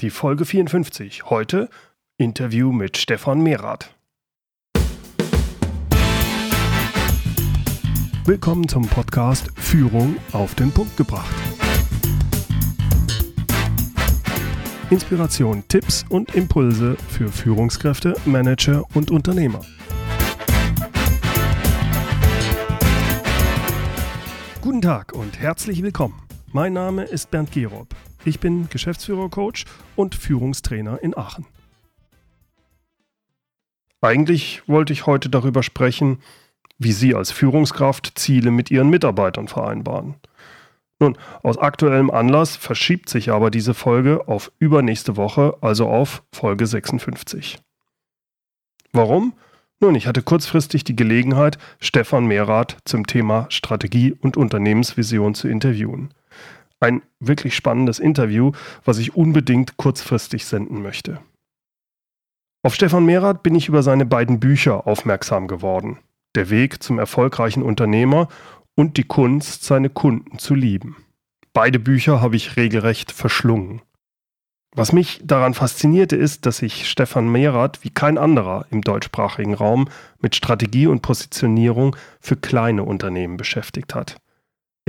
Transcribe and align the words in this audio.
die 0.00 0.10
Folge 0.10 0.46
54. 0.46 1.28
Heute 1.28 1.68
Interview 2.16 2.72
mit 2.72 2.96
Stefan 2.96 3.42
Merath. 3.42 3.94
Willkommen 8.24 8.66
zum 8.68 8.86
Podcast 8.86 9.48
Führung 9.56 10.16
auf 10.32 10.54
den 10.54 10.72
Punkt 10.72 10.96
gebracht. 10.96 11.34
Inspiration, 14.88 15.64
Tipps 15.68 16.04
und 16.08 16.34
Impulse 16.34 16.96
für 17.08 17.28
Führungskräfte, 17.28 18.16
Manager 18.24 18.84
und 18.94 19.10
Unternehmer. 19.10 19.60
Guten 24.62 24.80
Tag 24.80 25.12
und 25.12 25.38
herzlich 25.38 25.82
willkommen. 25.82 26.22
Mein 26.52 26.72
Name 26.72 27.04
ist 27.04 27.30
Bernd 27.30 27.52
Gerob. 27.52 27.94
Ich 28.24 28.38
bin 28.38 28.68
Geschäftsführer-Coach 28.68 29.64
und 29.96 30.14
Führungstrainer 30.14 31.02
in 31.02 31.16
Aachen. 31.16 31.46
Eigentlich 34.02 34.62
wollte 34.66 34.92
ich 34.92 35.06
heute 35.06 35.30
darüber 35.30 35.62
sprechen, 35.62 36.20
wie 36.78 36.92
Sie 36.92 37.14
als 37.14 37.30
Führungskraft 37.30 38.18
Ziele 38.18 38.50
mit 38.50 38.70
Ihren 38.70 38.90
Mitarbeitern 38.90 39.48
vereinbaren. 39.48 40.16
Nun, 40.98 41.16
aus 41.42 41.56
aktuellem 41.56 42.10
Anlass 42.10 42.56
verschiebt 42.56 43.08
sich 43.08 43.30
aber 43.30 43.50
diese 43.50 43.72
Folge 43.72 44.28
auf 44.28 44.52
übernächste 44.58 45.16
Woche, 45.16 45.56
also 45.62 45.88
auf 45.88 46.22
Folge 46.30 46.66
56. 46.66 47.58
Warum? 48.92 49.32
Nun, 49.80 49.94
ich 49.94 50.06
hatte 50.06 50.22
kurzfristig 50.22 50.84
die 50.84 50.96
Gelegenheit, 50.96 51.56
Stefan 51.80 52.26
Mehrath 52.26 52.76
zum 52.84 53.06
Thema 53.06 53.46
Strategie 53.48 54.12
und 54.12 54.36
Unternehmensvision 54.36 55.34
zu 55.34 55.48
interviewen. 55.48 56.12
Ein 56.80 57.02
wirklich 57.18 57.54
spannendes 57.54 57.98
Interview, 57.98 58.52
was 58.84 58.98
ich 58.98 59.14
unbedingt 59.14 59.76
kurzfristig 59.76 60.46
senden 60.46 60.82
möchte. 60.82 61.20
Auf 62.62 62.74
Stefan 62.74 63.06
Mehrath 63.06 63.42
bin 63.42 63.54
ich 63.54 63.68
über 63.68 63.82
seine 63.82 64.04
beiden 64.06 64.40
Bücher 64.40 64.86
aufmerksam 64.86 65.46
geworden. 65.46 65.98
Der 66.34 66.50
Weg 66.50 66.82
zum 66.82 66.98
erfolgreichen 66.98 67.62
Unternehmer 67.62 68.28
und 68.74 68.96
die 68.96 69.04
Kunst, 69.04 69.64
seine 69.64 69.90
Kunden 69.90 70.38
zu 70.38 70.54
lieben. 70.54 70.96
Beide 71.52 71.78
Bücher 71.78 72.20
habe 72.20 72.36
ich 72.36 72.56
regelrecht 72.56 73.12
verschlungen. 73.12 73.82
Was 74.72 74.92
mich 74.92 75.20
daran 75.24 75.54
faszinierte, 75.54 76.14
ist, 76.14 76.46
dass 76.46 76.58
sich 76.58 76.88
Stefan 76.88 77.30
Mehrath 77.30 77.82
wie 77.82 77.90
kein 77.90 78.18
anderer 78.18 78.66
im 78.70 78.82
deutschsprachigen 78.82 79.54
Raum 79.54 79.88
mit 80.20 80.36
Strategie 80.36 80.86
und 80.86 81.02
Positionierung 81.02 81.96
für 82.20 82.36
kleine 82.36 82.84
Unternehmen 82.84 83.36
beschäftigt 83.36 83.94
hat. 83.94 84.20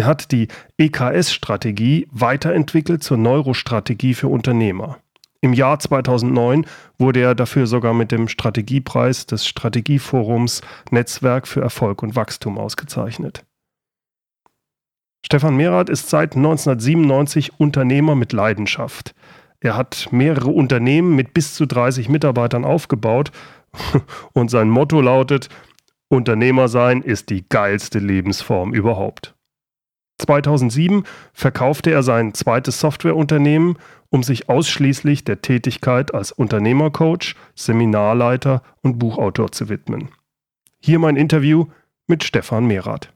Er 0.02 0.08
hat 0.08 0.32
die 0.32 0.48
EKS-Strategie 0.80 2.08
weiterentwickelt 2.10 3.04
zur 3.04 3.18
Neurostrategie 3.18 4.16
für 4.16 4.30
Unternehmer. 4.30 4.98
Im 5.42 5.54
Jahr 5.54 5.78
2009 5.78 6.66
wurde 6.98 7.20
er 7.20 7.36
dafür 7.36 7.68
sogar 7.68 7.94
mit 7.94 8.12
dem 8.12 8.28
Strategiepreis 8.28 9.28
des 9.28 9.46
Strategieforums 9.46 10.62
Netzwerk 10.90 11.48
für 11.48 11.62
Erfolg 11.62 12.02
und 12.02 12.16
Wachstum 12.16 12.58
ausgezeichnet. 12.58 13.46
Stefan 15.24 15.56
Mehrath 15.56 15.88
ist 15.88 16.10
seit 16.10 16.36
1997 16.36 17.60
Unternehmer 17.60 18.16
mit 18.16 18.34
Leidenschaft. 18.34 19.14
Er 19.60 19.78
hat 19.78 20.08
mehrere 20.10 20.50
Unternehmen 20.50 21.16
mit 21.16 21.36
bis 21.36 21.54
zu 21.54 21.68
30 21.68 22.10
Mitarbeitern 22.10 22.66
aufgebaut 22.66 23.32
und 24.34 24.50
sein 24.50 24.72
Motto 24.72 25.00
lautet, 25.00 25.50
Unternehmer 26.10 26.70
sein 26.70 27.04
ist 27.04 27.30
die 27.30 27.48
geilste 27.48 28.00
Lebensform 28.00 28.74
überhaupt. 28.74 29.36
2007 30.22 31.04
verkaufte 31.34 31.92
er 31.92 32.04
sein 32.04 32.34
zweites 32.34 32.80
Softwareunternehmen, 32.80 33.78
um 34.10 34.24
sich 34.24 34.50
ausschließlich 34.50 35.24
der 35.24 35.42
Tätigkeit 35.42 36.14
als 36.14 36.32
Unternehmercoach, 36.32 37.36
Seminarleiter 37.56 38.62
und 38.82 39.00
Buchautor 39.00 39.52
zu 39.52 39.70
widmen. 39.70 40.10
Hier 40.80 41.00
mein 41.00 41.16
Interview 41.16 41.68
mit 42.08 42.24
Stefan 42.24 42.66
Mehrath. 42.66 43.14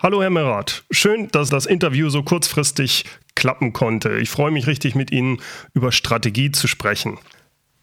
Hallo 0.00 0.22
Herr 0.22 0.30
Merath, 0.30 0.84
schön, 0.92 1.28
dass 1.32 1.50
das 1.50 1.66
Interview 1.66 2.08
so 2.08 2.22
kurzfristig 2.22 3.04
klappen 3.34 3.72
konnte. 3.72 4.16
Ich 4.18 4.30
freue 4.30 4.52
mich 4.52 4.68
richtig, 4.68 4.94
mit 4.94 5.10
Ihnen 5.10 5.40
über 5.74 5.90
Strategie 5.90 6.52
zu 6.52 6.68
sprechen. 6.68 7.18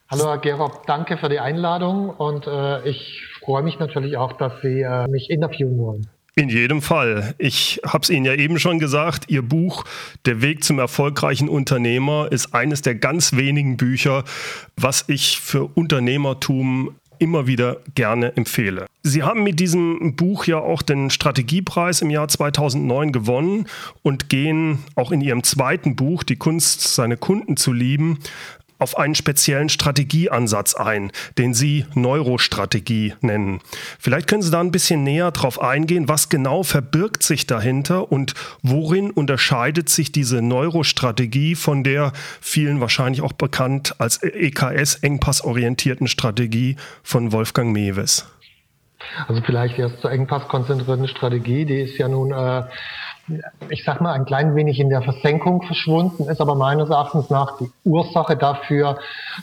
Hallo 0.08 0.24
Herr 0.24 0.38
Gerob, 0.38 0.86
danke 0.86 1.18
für 1.18 1.28
die 1.28 1.40
Einladung 1.40 2.10
und 2.10 2.46
äh, 2.46 2.88
ich 2.88 3.22
freue 3.44 3.62
mich 3.62 3.78
natürlich 3.78 4.16
auch, 4.16 4.32
dass 4.32 4.52
Sie 4.62 4.80
äh, 4.80 5.08
mich 5.08 5.28
interviewen 5.28 5.78
wollen. 5.78 6.06
In 6.38 6.50
jedem 6.50 6.82
Fall. 6.82 7.34
Ich 7.38 7.80
habe 7.82 8.02
es 8.02 8.10
Ihnen 8.10 8.26
ja 8.26 8.34
eben 8.34 8.58
schon 8.58 8.78
gesagt, 8.78 9.30
Ihr 9.30 9.40
Buch 9.40 9.84
Der 10.26 10.42
Weg 10.42 10.64
zum 10.64 10.78
erfolgreichen 10.78 11.48
Unternehmer 11.48 12.30
ist 12.30 12.52
eines 12.52 12.82
der 12.82 12.94
ganz 12.94 13.36
wenigen 13.36 13.78
Bücher, 13.78 14.22
was 14.76 15.04
ich 15.06 15.40
für 15.40 15.64
Unternehmertum 15.64 16.94
immer 17.18 17.46
wieder 17.46 17.78
gerne 17.94 18.36
empfehle. 18.36 18.84
Sie 19.02 19.22
haben 19.22 19.44
mit 19.44 19.60
diesem 19.60 20.14
Buch 20.16 20.44
ja 20.44 20.58
auch 20.58 20.82
den 20.82 21.08
Strategiepreis 21.08 22.02
im 22.02 22.10
Jahr 22.10 22.28
2009 22.28 23.12
gewonnen 23.12 23.66
und 24.02 24.28
gehen 24.28 24.80
auch 24.94 25.12
in 25.12 25.22
Ihrem 25.22 25.42
zweiten 25.42 25.96
Buch, 25.96 26.22
Die 26.22 26.36
Kunst, 26.36 26.82
seine 26.94 27.16
Kunden 27.16 27.56
zu 27.56 27.72
lieben, 27.72 28.18
auf 28.78 28.98
einen 28.98 29.14
speziellen 29.14 29.68
Strategieansatz 29.68 30.74
ein, 30.74 31.12
den 31.38 31.54
Sie 31.54 31.86
Neurostrategie 31.94 33.14
nennen. 33.20 33.60
Vielleicht 33.98 34.28
können 34.28 34.42
Sie 34.42 34.50
da 34.50 34.60
ein 34.60 34.70
bisschen 34.70 35.02
näher 35.02 35.30
drauf 35.30 35.60
eingehen, 35.60 36.08
was 36.08 36.28
genau 36.28 36.62
verbirgt 36.62 37.22
sich 37.22 37.46
dahinter 37.46 38.10
und 38.12 38.34
worin 38.62 39.10
unterscheidet 39.10 39.88
sich 39.88 40.12
diese 40.12 40.42
Neurostrategie 40.42 41.54
von 41.54 41.84
der 41.84 42.12
vielen 42.40 42.80
wahrscheinlich 42.80 43.22
auch 43.22 43.32
bekannt 43.32 43.94
als 43.98 44.22
EKS 44.22 44.96
engpassorientierten 44.96 46.08
Strategie 46.08 46.76
von 47.02 47.32
Wolfgang 47.32 47.72
Mewes. 47.72 48.26
Also 49.28 49.40
vielleicht 49.42 49.78
erst 49.78 50.00
zur 50.00 50.10
engpasskonzentrierten 50.10 51.08
Strategie, 51.08 51.64
die 51.64 51.80
ist 51.80 51.98
ja 51.98 52.08
nun 52.08 52.32
äh, 52.32 52.62
ich 53.70 53.84
sag 53.84 54.00
mal, 54.00 54.12
ein 54.12 54.24
klein 54.24 54.54
wenig 54.54 54.78
in 54.78 54.88
der 54.88 55.02
Versenkung 55.02 55.62
verschwunden, 55.62 56.28
ist 56.28 56.40
aber 56.40 56.54
meines 56.54 56.90
Erachtens 56.90 57.28
nach 57.28 57.58
die 57.58 57.68
Ursache 57.84 58.36
dafür, 58.36 58.98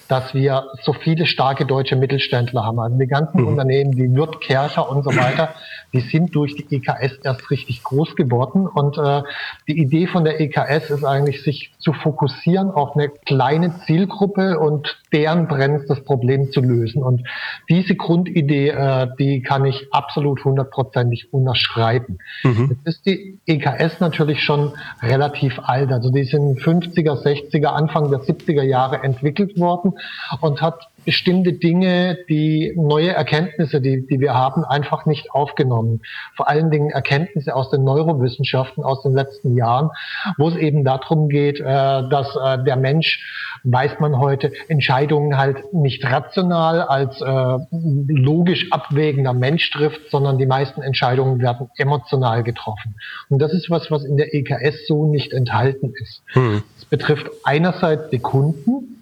dass 0.07 0.33
wir 0.33 0.67
so 0.83 0.93
viele 0.93 1.25
starke 1.25 1.65
deutsche 1.65 1.95
Mittelständler 1.95 2.63
haben. 2.63 2.79
Also 2.79 2.97
die 2.97 3.07
ganzen 3.07 3.41
mhm. 3.41 3.47
Unternehmen, 3.47 3.91
die 3.91 4.13
Wirt, 4.13 4.39
Kercher 4.41 4.89
und 4.89 5.03
so 5.03 5.15
weiter, 5.15 5.49
die 5.93 6.01
sind 6.01 6.35
durch 6.35 6.55
die 6.55 6.75
EKS 6.75 7.19
erst 7.23 7.49
richtig 7.51 7.83
groß 7.83 8.15
geworden. 8.15 8.67
Und 8.67 8.97
äh, 8.97 9.21
die 9.67 9.79
Idee 9.79 10.07
von 10.07 10.23
der 10.23 10.41
EKS 10.41 10.89
ist 10.89 11.05
eigentlich, 11.05 11.43
sich 11.43 11.71
zu 11.79 11.93
fokussieren 11.93 12.71
auf 12.71 12.95
eine 12.95 13.09
kleine 13.09 13.79
Zielgruppe 13.85 14.59
und 14.59 14.99
deren 15.13 15.47
brennendes 15.47 16.03
Problem 16.03 16.51
zu 16.51 16.61
lösen. 16.61 17.03
Und 17.03 17.23
diese 17.69 17.95
Grundidee, 17.95 18.69
äh, 18.69 19.07
die 19.19 19.41
kann 19.43 19.65
ich 19.65 19.93
absolut 19.93 20.43
hundertprozentig 20.43 21.31
unterschreiben. 21.31 22.17
Mhm. 22.43 22.71
Jetzt 22.71 22.87
ist 22.87 23.05
die 23.05 23.37
EKS 23.45 23.99
natürlich 23.99 24.41
schon 24.41 24.73
relativ 25.01 25.59
alt. 25.59 25.91
Also 25.91 26.11
die 26.11 26.23
sind 26.23 26.59
50er, 26.59 27.21
60er, 27.23 27.67
Anfang 27.67 28.09
der 28.09 28.21
70er 28.21 28.63
Jahre 28.63 29.03
entwickelt 29.03 29.59
worden 29.59 29.93
und 30.41 30.61
hat 30.61 30.87
bestimmte 31.05 31.53
Dinge, 31.53 32.17
die 32.29 32.73
neue 32.75 33.11
Erkenntnisse, 33.11 33.81
die, 33.81 34.05
die 34.05 34.19
wir 34.19 34.33
haben, 34.33 34.63
einfach 34.63 35.05
nicht 35.05 35.31
aufgenommen. 35.31 36.01
Vor 36.35 36.49
allen 36.49 36.71
Dingen 36.71 36.89
Erkenntnisse 36.89 37.55
aus 37.55 37.69
den 37.69 37.83
Neurowissenschaften 37.83 38.83
aus 38.83 39.03
den 39.03 39.13
letzten 39.13 39.55
Jahren, 39.55 39.89
wo 40.37 40.49
es 40.49 40.55
eben 40.55 40.83
darum 40.83 41.29
geht, 41.29 41.59
äh, 41.59 41.63
dass 41.63 42.35
äh, 42.35 42.63
der 42.63 42.75
Mensch, 42.75 43.23
weiß 43.63 43.99
man 43.99 44.17
heute, 44.19 44.51
Entscheidungen 44.67 45.37
halt 45.37 45.73
nicht 45.73 46.03
rational 46.05 46.81
als 46.81 47.21
äh, 47.21 47.57
logisch 47.71 48.71
abwägender 48.71 49.33
Mensch 49.33 49.69
trifft, 49.71 50.09
sondern 50.11 50.37
die 50.37 50.45
meisten 50.45 50.81
Entscheidungen 50.81 51.39
werden 51.39 51.69
emotional 51.77 52.43
getroffen. 52.43 52.95
Und 53.29 53.39
das 53.39 53.53
ist 53.53 53.69
was, 53.69 53.91
was 53.91 54.03
in 54.03 54.17
der 54.17 54.33
EKS 54.33 54.87
so 54.87 55.05
nicht 55.05 55.33
enthalten 55.33 55.93
ist. 56.01 56.23
Es 56.29 56.35
hm. 56.35 56.63
betrifft 56.89 57.27
einerseits 57.43 58.09
die 58.09 58.19
Kunden, 58.19 58.92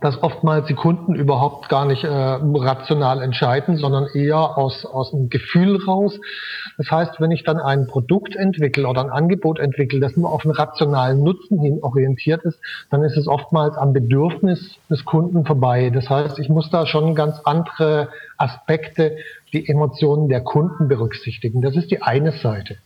dass 0.00 0.22
oftmals 0.22 0.66
die 0.66 0.74
Kunden 0.74 1.14
überhaupt 1.14 1.68
gar 1.68 1.86
nicht 1.86 2.04
äh, 2.04 2.08
rational 2.08 3.22
entscheiden, 3.22 3.76
sondern 3.76 4.06
eher 4.12 4.58
aus, 4.58 4.84
aus 4.84 5.12
dem 5.12 5.28
Gefühl 5.28 5.78
raus. 5.86 6.18
Das 6.76 6.90
heißt, 6.90 7.20
wenn 7.20 7.30
ich 7.30 7.44
dann 7.44 7.58
ein 7.58 7.86
Produkt 7.86 8.34
entwickle 8.34 8.88
oder 8.88 9.02
ein 9.02 9.10
Angebot 9.10 9.60
entwickle, 9.60 10.00
das 10.00 10.16
nur 10.16 10.32
auf 10.32 10.44
einen 10.44 10.54
rationalen 10.54 11.22
Nutzen 11.22 11.60
hin 11.60 11.78
orientiert 11.82 12.42
ist, 12.42 12.58
dann 12.90 13.04
ist 13.04 13.16
es 13.16 13.28
oftmals 13.28 13.76
am 13.76 13.92
Bedürfnis 13.92 14.76
des 14.90 15.04
Kunden 15.04 15.46
vorbei. 15.46 15.90
Das 15.90 16.10
heißt, 16.10 16.38
ich 16.38 16.48
muss 16.48 16.70
da 16.70 16.86
schon 16.86 17.14
ganz 17.14 17.40
andere 17.44 18.08
Aspekte, 18.36 19.16
die 19.52 19.68
Emotionen 19.68 20.28
der 20.28 20.40
Kunden 20.40 20.88
berücksichtigen. 20.88 21.62
Das 21.62 21.76
ist 21.76 21.90
die 21.90 22.02
eine 22.02 22.32
Seite. 22.32 22.76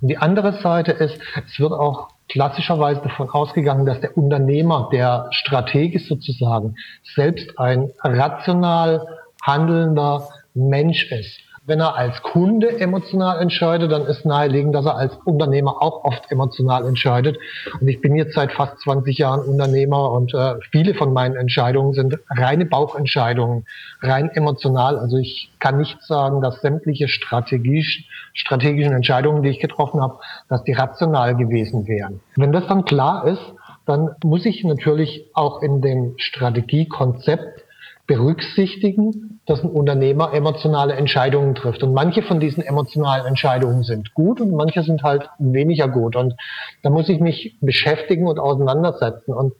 Und 0.00 0.08
die 0.08 0.18
andere 0.18 0.52
Seite 0.60 0.92
ist, 0.92 1.18
es 1.46 1.60
wird 1.60 1.72
auch 1.72 2.08
klassischerweise 2.28 3.00
davon 3.02 3.30
ausgegangen, 3.30 3.86
dass 3.86 4.00
der 4.00 4.16
Unternehmer, 4.16 4.88
der 4.92 5.28
strategisch 5.30 6.08
sozusagen, 6.08 6.76
selbst 7.14 7.58
ein 7.58 7.90
rational 8.02 9.06
handelnder 9.42 10.28
Mensch 10.54 11.10
ist. 11.12 11.40
Wenn 11.66 11.80
er 11.80 11.96
als 11.96 12.22
Kunde 12.22 12.78
emotional 12.80 13.40
entscheidet, 13.40 13.90
dann 13.90 14.06
ist 14.06 14.24
naheliegend, 14.24 14.74
dass 14.74 14.86
er 14.86 14.96
als 14.96 15.14
Unternehmer 15.24 15.82
auch 15.82 16.04
oft 16.04 16.30
emotional 16.30 16.86
entscheidet. 16.86 17.38
Und 17.80 17.88
ich 17.88 18.00
bin 18.00 18.14
jetzt 18.14 18.34
seit 18.34 18.52
fast 18.52 18.78
20 18.80 19.18
Jahren 19.18 19.40
Unternehmer 19.40 20.12
und 20.12 20.32
äh, 20.32 20.54
viele 20.70 20.94
von 20.94 21.12
meinen 21.12 21.34
Entscheidungen 21.34 21.92
sind 21.92 22.18
reine 22.30 22.66
Bauchentscheidungen, 22.66 23.66
rein 24.00 24.30
emotional. 24.30 24.98
Also 24.98 25.16
ich 25.16 25.50
kann 25.58 25.78
nicht 25.78 26.00
sagen, 26.02 26.40
dass 26.40 26.60
sämtliche 26.60 27.08
strategisch, 27.08 28.08
strategischen 28.32 28.92
Entscheidungen, 28.92 29.42
die 29.42 29.50
ich 29.50 29.60
getroffen 29.60 30.00
habe, 30.00 30.18
dass 30.48 30.62
die 30.62 30.72
rational 30.72 31.34
gewesen 31.34 31.88
wären. 31.88 32.20
Wenn 32.36 32.52
das 32.52 32.66
dann 32.68 32.84
klar 32.84 33.26
ist, 33.26 33.42
dann 33.86 34.10
muss 34.22 34.46
ich 34.46 34.62
natürlich 34.64 35.30
auch 35.34 35.62
in 35.62 35.80
dem 35.80 36.14
Strategiekonzept 36.18 37.65
berücksichtigen, 38.06 39.40
dass 39.46 39.62
ein 39.62 39.70
Unternehmer 39.70 40.32
emotionale 40.32 40.94
Entscheidungen 40.94 41.54
trifft. 41.54 41.82
Und 41.82 41.92
manche 41.92 42.22
von 42.22 42.40
diesen 42.40 42.62
emotionalen 42.62 43.26
Entscheidungen 43.26 43.82
sind 43.82 44.14
gut 44.14 44.40
und 44.40 44.52
manche 44.52 44.82
sind 44.82 45.02
halt 45.02 45.28
weniger 45.38 45.88
gut. 45.88 46.16
Und 46.16 46.34
da 46.82 46.90
muss 46.90 47.08
ich 47.08 47.20
mich 47.20 47.56
beschäftigen 47.60 48.26
und 48.26 48.38
auseinandersetzen. 48.38 49.32
Und 49.32 49.54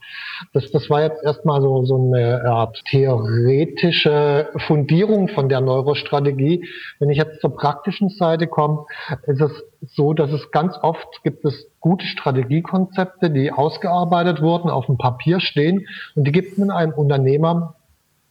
das, 0.53 0.71
das 0.71 0.89
war 0.91 1.03
jetzt 1.03 1.23
erstmal 1.23 1.61
so, 1.61 1.85
so 1.85 1.97
eine 1.97 2.45
Art 2.45 2.83
theoretische 2.91 4.49
Fundierung 4.67 5.29
von 5.29 5.49
der 5.49 5.61
Neurostrategie. 5.61 6.69
Wenn 6.99 7.11
ich 7.11 7.19
jetzt 7.19 7.41
zur 7.41 7.55
praktischen 7.57 8.11
Seite 8.11 8.47
komme, 8.47 8.87
ist 9.27 9.41
es 9.41 9.53
so, 9.95 10.15
dass 10.15 10.33
es 10.33 10.51
ganz 10.51 10.77
oft 10.83 11.23
gibt 11.23 11.45
es 11.45 11.69
gute 11.81 12.05
Strategiekonzepte, 12.07 13.31
die 13.31 13.53
ausgearbeitet 13.53 14.43
wurden, 14.43 14.71
auf 14.71 14.87
dem 14.87 14.99
Papier 14.99 15.39
stehen 15.39 15.87
und 16.17 16.27
die 16.27 16.33
gibt 16.33 16.59
man 16.59 16.71
einem 16.71 16.93
Unternehmer 16.93 17.76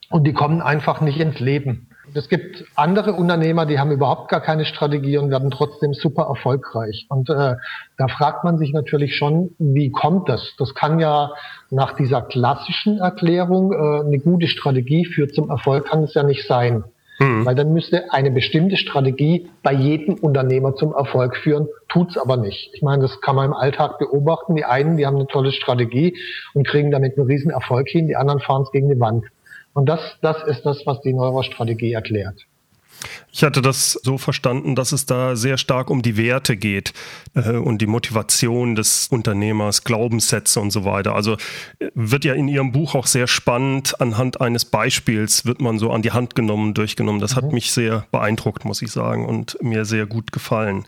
und 0.09 0.25
die 0.25 0.33
kommen 0.33 0.61
einfach 0.61 1.01
nicht 1.01 1.19
ins 1.19 1.39
Leben. 1.39 1.89
Es 2.13 2.29
gibt 2.29 2.63
andere 2.75 3.13
Unternehmer, 3.13 3.65
die 3.65 3.79
haben 3.79 3.91
überhaupt 3.91 4.29
gar 4.29 4.41
keine 4.41 4.65
Strategie 4.65 5.17
und 5.17 5.31
werden 5.31 5.49
trotzdem 5.49 5.93
super 5.93 6.23
erfolgreich. 6.23 7.07
Und 7.09 7.29
äh, 7.29 7.55
da 7.97 8.07
fragt 8.07 8.43
man 8.43 8.57
sich 8.57 8.73
natürlich 8.73 9.15
schon, 9.15 9.55
wie 9.57 9.91
kommt 9.91 10.29
das? 10.29 10.53
Das 10.59 10.75
kann 10.75 10.99
ja 10.99 11.31
nach 11.71 11.95
dieser 11.95 12.21
klassischen 12.21 12.99
Erklärung 12.99 13.73
äh, 13.73 14.05
eine 14.05 14.19
gute 14.19 14.47
Strategie 14.47 15.05
für 15.05 15.27
zum 15.29 15.49
Erfolg 15.49 15.87
kann 15.87 16.03
es 16.03 16.13
ja 16.13 16.23
nicht 16.23 16.47
sein. 16.47 16.83
Mhm. 17.19 17.45
Weil 17.45 17.55
dann 17.55 17.73
müsste 17.73 18.11
eine 18.11 18.29
bestimmte 18.29 18.77
Strategie 18.77 19.49
bei 19.63 19.73
jedem 19.73 20.15
Unternehmer 20.15 20.75
zum 20.75 20.93
Erfolg 20.93 21.37
führen, 21.37 21.67
tut's 21.87 22.17
aber 22.17 22.37
nicht. 22.37 22.71
Ich 22.73 22.81
meine, 22.81 23.03
das 23.03 23.21
kann 23.21 23.35
man 23.35 23.45
im 23.45 23.53
Alltag 23.53 23.99
beobachten. 23.99 24.55
Die 24.55 24.65
einen, 24.65 24.97
die 24.97 25.05
haben 25.05 25.15
eine 25.15 25.27
tolle 25.27 25.51
Strategie 25.51 26.17
und 26.53 26.67
kriegen 26.67 26.91
damit 26.91 27.17
einen 27.17 27.27
riesen 27.27 27.51
Erfolg 27.51 27.87
hin, 27.87 28.07
die 28.07 28.15
anderen 28.15 28.41
fahren 28.41 28.63
es 28.63 28.71
gegen 28.71 28.89
die 28.89 28.99
Wand. 28.99 29.25
Und 29.75 29.87
das, 29.87 29.99
das 30.21 30.41
ist 30.47 30.65
das, 30.65 30.85
was 30.85 31.01
die 31.01 31.13
Neurostrategie 31.13 31.91
erklärt. 31.91 32.47
Ich 33.31 33.43
hatte 33.43 33.61
das 33.61 33.91
so 33.91 34.17
verstanden, 34.17 34.75
dass 34.75 34.93
es 34.93 35.05
da 35.05 35.35
sehr 35.35 35.57
stark 35.57 35.89
um 35.89 36.01
die 36.01 36.15
Werte 36.15 36.55
geht 36.55 36.93
äh, 37.33 37.51
und 37.51 37.81
die 37.81 37.87
Motivation 37.87 38.75
des 38.75 39.09
Unternehmers, 39.09 39.83
Glaubenssätze 39.83 40.61
und 40.61 40.71
so 40.71 40.85
weiter. 40.85 41.15
Also 41.15 41.33
äh, 41.79 41.89
wird 41.93 42.23
ja 42.23 42.33
in 42.33 42.47
Ihrem 42.47 42.71
Buch 42.71 42.95
auch 42.95 43.07
sehr 43.07 43.27
spannend, 43.27 43.99
anhand 43.99 44.39
eines 44.39 44.63
Beispiels 44.63 45.45
wird 45.45 45.59
man 45.59 45.79
so 45.79 45.91
an 45.91 46.01
die 46.01 46.11
Hand 46.11 46.35
genommen, 46.35 46.73
durchgenommen. 46.73 47.19
Das 47.19 47.31
mhm. 47.31 47.35
hat 47.37 47.51
mich 47.51 47.73
sehr 47.73 48.05
beeindruckt, 48.11 48.63
muss 48.63 48.81
ich 48.81 48.91
sagen, 48.91 49.25
und 49.25 49.57
mir 49.61 49.83
sehr 49.83 50.05
gut 50.05 50.31
gefallen. 50.31 50.85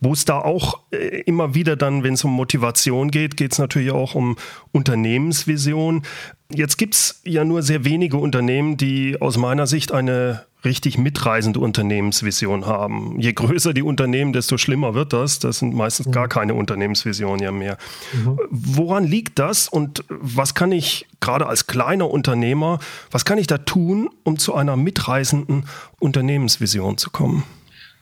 Wo 0.00 0.12
es 0.12 0.26
da 0.26 0.38
auch 0.38 0.80
äh, 0.90 1.22
immer 1.22 1.54
wieder 1.54 1.76
dann, 1.76 2.02
wenn 2.02 2.14
es 2.14 2.24
um 2.24 2.32
Motivation 2.32 3.10
geht, 3.10 3.38
geht 3.38 3.52
es 3.52 3.58
natürlich 3.58 3.92
auch 3.92 4.14
um 4.14 4.36
Unternehmensvision. 4.72 6.02
Jetzt 6.50 6.78
gibt 6.78 6.94
es 6.94 7.20
ja 7.24 7.44
nur 7.44 7.62
sehr 7.62 7.84
wenige 7.84 8.16
Unternehmen, 8.16 8.78
die 8.78 9.20
aus 9.20 9.36
meiner 9.36 9.66
Sicht 9.66 9.92
eine 9.92 10.46
richtig 10.64 10.96
mitreisende 10.96 11.60
Unternehmensvision 11.60 12.66
haben. 12.66 13.20
Je 13.20 13.32
größer 13.32 13.74
die 13.74 13.82
Unternehmen, 13.82 14.32
desto 14.32 14.56
schlimmer 14.56 14.94
wird 14.94 15.12
das. 15.12 15.38
Das 15.38 15.58
sind 15.58 15.74
meistens 15.74 16.06
mhm. 16.06 16.12
gar 16.12 16.26
keine 16.26 16.54
Unternehmensvisionen 16.54 17.40
ja 17.40 17.52
mehr. 17.52 17.76
Mhm. 18.12 18.38
Woran 18.50 19.04
liegt 19.04 19.38
das 19.38 19.68
und 19.68 20.04
was 20.08 20.54
kann 20.54 20.72
ich 20.72 21.06
gerade 21.20 21.46
als 21.46 21.66
kleiner 21.66 22.10
Unternehmer, 22.10 22.78
was 23.10 23.26
kann 23.26 23.36
ich 23.36 23.46
da 23.46 23.58
tun, 23.58 24.08
um 24.24 24.38
zu 24.38 24.54
einer 24.54 24.76
mitreisenden 24.76 25.66
Unternehmensvision 26.00 26.96
zu 26.96 27.10
kommen? 27.10 27.44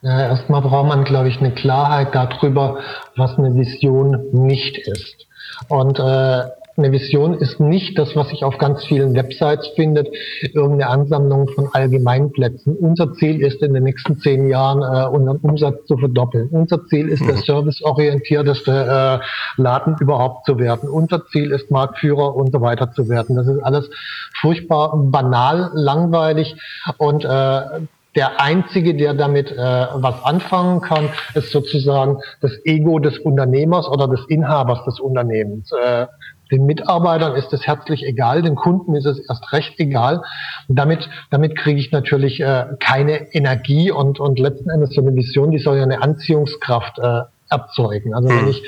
Ja, 0.03 0.21
erstmal 0.29 0.63
braucht 0.63 0.89
man, 0.89 1.05
glaube 1.05 1.29
ich, 1.29 1.39
eine 1.39 1.53
Klarheit 1.53 2.15
darüber, 2.15 2.79
was 3.17 3.37
eine 3.39 3.55
Vision 3.57 4.19
nicht 4.33 4.79
ist. 4.79 5.27
Und 5.69 5.99
äh, 5.99 6.45
eine 6.76 6.93
Vision 6.93 7.34
ist 7.34 7.58
nicht 7.58 7.99
das, 7.99 8.14
was 8.17 8.28
sich 8.28 8.44
auf 8.44 8.58
ganz 8.58 8.84
vielen 8.84 9.14
Websites 9.14 9.69
findet, 9.76 10.08
irgendeine 10.43 10.88
Ansammlung 10.88 11.49
von 11.49 11.69
Allgemeinplätzen. 11.73 12.76
Unser 12.76 13.14
Ziel 13.14 13.40
ist 13.40 13.62
in 13.62 13.73
den 13.73 13.84
nächsten 13.84 14.19
zehn 14.19 14.49
Jahren 14.49 14.82
äh, 14.82 15.08
unseren 15.08 15.38
Umsatz 15.38 15.87
zu 15.87 15.96
verdoppeln. 15.96 16.49
Unser 16.50 16.84
Ziel 16.87 17.08
ist 17.08 17.25
der 17.25 17.37
mhm. 17.37 17.40
serviceorientierteste 17.40 19.20
äh, 19.23 19.62
Laden 19.62 19.96
überhaupt 20.00 20.44
zu 20.44 20.58
werden. 20.58 20.88
Unser 20.88 21.26
Ziel 21.26 21.50
ist 21.52 21.70
Marktführer 21.70 22.34
und 22.34 22.52
so 22.52 22.61
weiter 22.61 22.93
zu 22.93 23.08
werden. 23.08 23.37
Das 23.37 23.46
ist 23.46 23.62
alles 23.62 23.88
furchtbar 24.40 24.96
banal, 24.96 25.70
langweilig 25.73 26.56
und 26.99 27.25
äh, 27.25 27.61
der 28.17 28.40
Einzige, 28.40 28.94
der 28.94 29.12
damit 29.12 29.52
äh, 29.52 29.56
was 29.56 30.25
anfangen 30.25 30.81
kann, 30.81 31.11
ist 31.34 31.50
sozusagen 31.50 32.19
das 32.40 32.52
Ego 32.64 32.99
des 32.99 33.19
Unternehmers 33.19 33.87
oder 33.87 34.08
des 34.08 34.25
Inhabers 34.28 34.82
des 34.87 34.99
Unternehmens. 34.99 35.70
Äh, 35.73 36.06
den 36.51 36.67
Mitarbeitern 36.67 37.35
ist 37.35 37.53
es 37.53 37.67
herzlich 37.67 38.05
egal, 38.05 38.43
den 38.43 38.55
Kunden 38.55 38.95
ist 38.95 39.07
es 39.07 39.19
erst 39.29 39.53
recht 39.53 39.79
egal. 39.79 40.23
Und 40.69 40.77
damit, 40.79 41.09
damit 41.31 41.57
kriege 41.57 41.81
ich 41.81 41.91
natürlich 41.93 42.41
äh, 42.41 42.67
keine 42.81 43.35
Energie 43.35 43.91
und, 43.91 44.21
und 44.21 44.39
letzten 44.39 44.71
Endes 44.71 44.95
so 44.95 45.01
eine 45.01 45.15
Vision, 45.15 45.51
die 45.51 45.59
soll 45.59 45.77
ja 45.77 45.83
eine 45.83 46.03
Anziehungskraft 46.03 46.99
äh, 46.99 47.23
erzeugen. 47.49 48.15
Also 48.15 48.29
wenn 48.29 48.43
mhm. 48.43 48.51
ich 48.51 48.63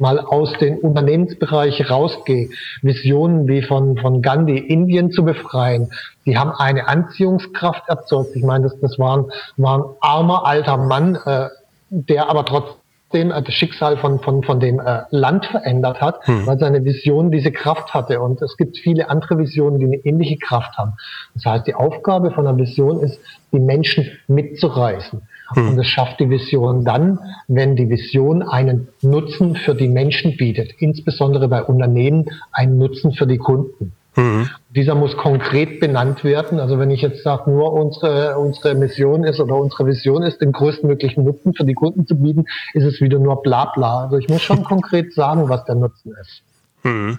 mal 0.00 0.18
aus 0.18 0.52
dem 0.58 0.78
Unternehmensbereich 0.78 1.88
rausgehe, 1.88 2.50
Visionen 2.82 3.46
wie 3.48 3.62
von, 3.62 3.96
von 3.98 4.22
Gandhi, 4.22 4.58
Indien 4.58 5.12
zu 5.12 5.24
befreien, 5.24 5.90
die 6.26 6.36
haben 6.36 6.50
eine 6.50 6.88
Anziehungskraft 6.88 7.88
erzeugt. 7.88 8.30
Ich 8.34 8.42
meine, 8.42 8.64
das, 8.64 8.78
das 8.80 8.98
war, 8.98 9.18
ein, 9.18 9.24
war 9.56 9.78
ein 9.78 9.84
armer 10.00 10.46
alter 10.46 10.76
Mann, 10.76 11.16
äh, 11.24 11.48
der 11.90 12.28
aber 12.28 12.44
trotzdem 12.44 12.83
trotzdem 13.14 13.30
äh, 13.30 13.42
das 13.42 13.54
Schicksal 13.54 13.96
von, 13.98 14.20
von, 14.20 14.42
von 14.42 14.60
dem 14.60 14.80
äh, 14.80 15.02
Land 15.10 15.46
verändert 15.46 16.00
hat, 16.00 16.26
hm. 16.26 16.46
weil 16.46 16.58
seine 16.58 16.84
Vision 16.84 17.30
diese 17.30 17.52
Kraft 17.52 17.94
hatte. 17.94 18.20
Und 18.20 18.42
es 18.42 18.56
gibt 18.56 18.78
viele 18.78 19.08
andere 19.08 19.38
Visionen, 19.38 19.78
die 19.78 19.86
eine 19.86 19.96
ähnliche 19.96 20.36
Kraft 20.36 20.76
haben. 20.76 20.94
Das 21.34 21.44
heißt, 21.44 21.66
die 21.66 21.74
Aufgabe 21.74 22.30
von 22.32 22.46
einer 22.46 22.56
Vision 22.56 23.00
ist, 23.00 23.18
die 23.52 23.60
Menschen 23.60 24.10
mitzureißen. 24.26 25.22
Hm. 25.54 25.68
Und 25.68 25.78
es 25.78 25.86
schafft 25.86 26.20
die 26.20 26.28
Vision 26.28 26.84
dann, 26.84 27.18
wenn 27.48 27.76
die 27.76 27.88
Vision 27.88 28.42
einen 28.42 28.88
Nutzen 29.02 29.56
für 29.56 29.74
die 29.74 29.88
Menschen 29.88 30.36
bietet, 30.36 30.72
insbesondere 30.78 31.48
bei 31.48 31.62
Unternehmen 31.62 32.26
einen 32.52 32.78
Nutzen 32.78 33.12
für 33.12 33.26
die 33.26 33.38
Kunden. 33.38 33.92
Mhm. 34.16 34.48
Dieser 34.70 34.94
muss 34.94 35.16
konkret 35.16 35.80
benannt 35.80 36.24
werden. 36.24 36.60
Also 36.60 36.78
wenn 36.78 36.90
ich 36.90 37.02
jetzt 37.02 37.22
sage, 37.22 37.50
nur 37.50 37.72
unsere, 37.72 38.38
unsere 38.38 38.74
Mission 38.74 39.24
ist 39.24 39.40
oder 39.40 39.56
unsere 39.56 39.86
Vision 39.86 40.22
ist, 40.22 40.40
den 40.40 40.52
größtmöglichen 40.52 41.24
Nutzen 41.24 41.54
für 41.54 41.64
die 41.64 41.74
Kunden 41.74 42.06
zu 42.06 42.16
bieten, 42.16 42.44
ist 42.74 42.84
es 42.84 43.00
wieder 43.00 43.18
nur 43.18 43.42
bla 43.42 43.72
bla. 43.74 44.04
Also 44.04 44.18
ich 44.18 44.28
muss 44.28 44.42
schon 44.42 44.64
konkret 44.64 45.12
sagen, 45.14 45.48
was 45.48 45.64
der 45.64 45.74
Nutzen 45.74 46.12
ist. 46.20 46.42
Mhm. 46.84 47.18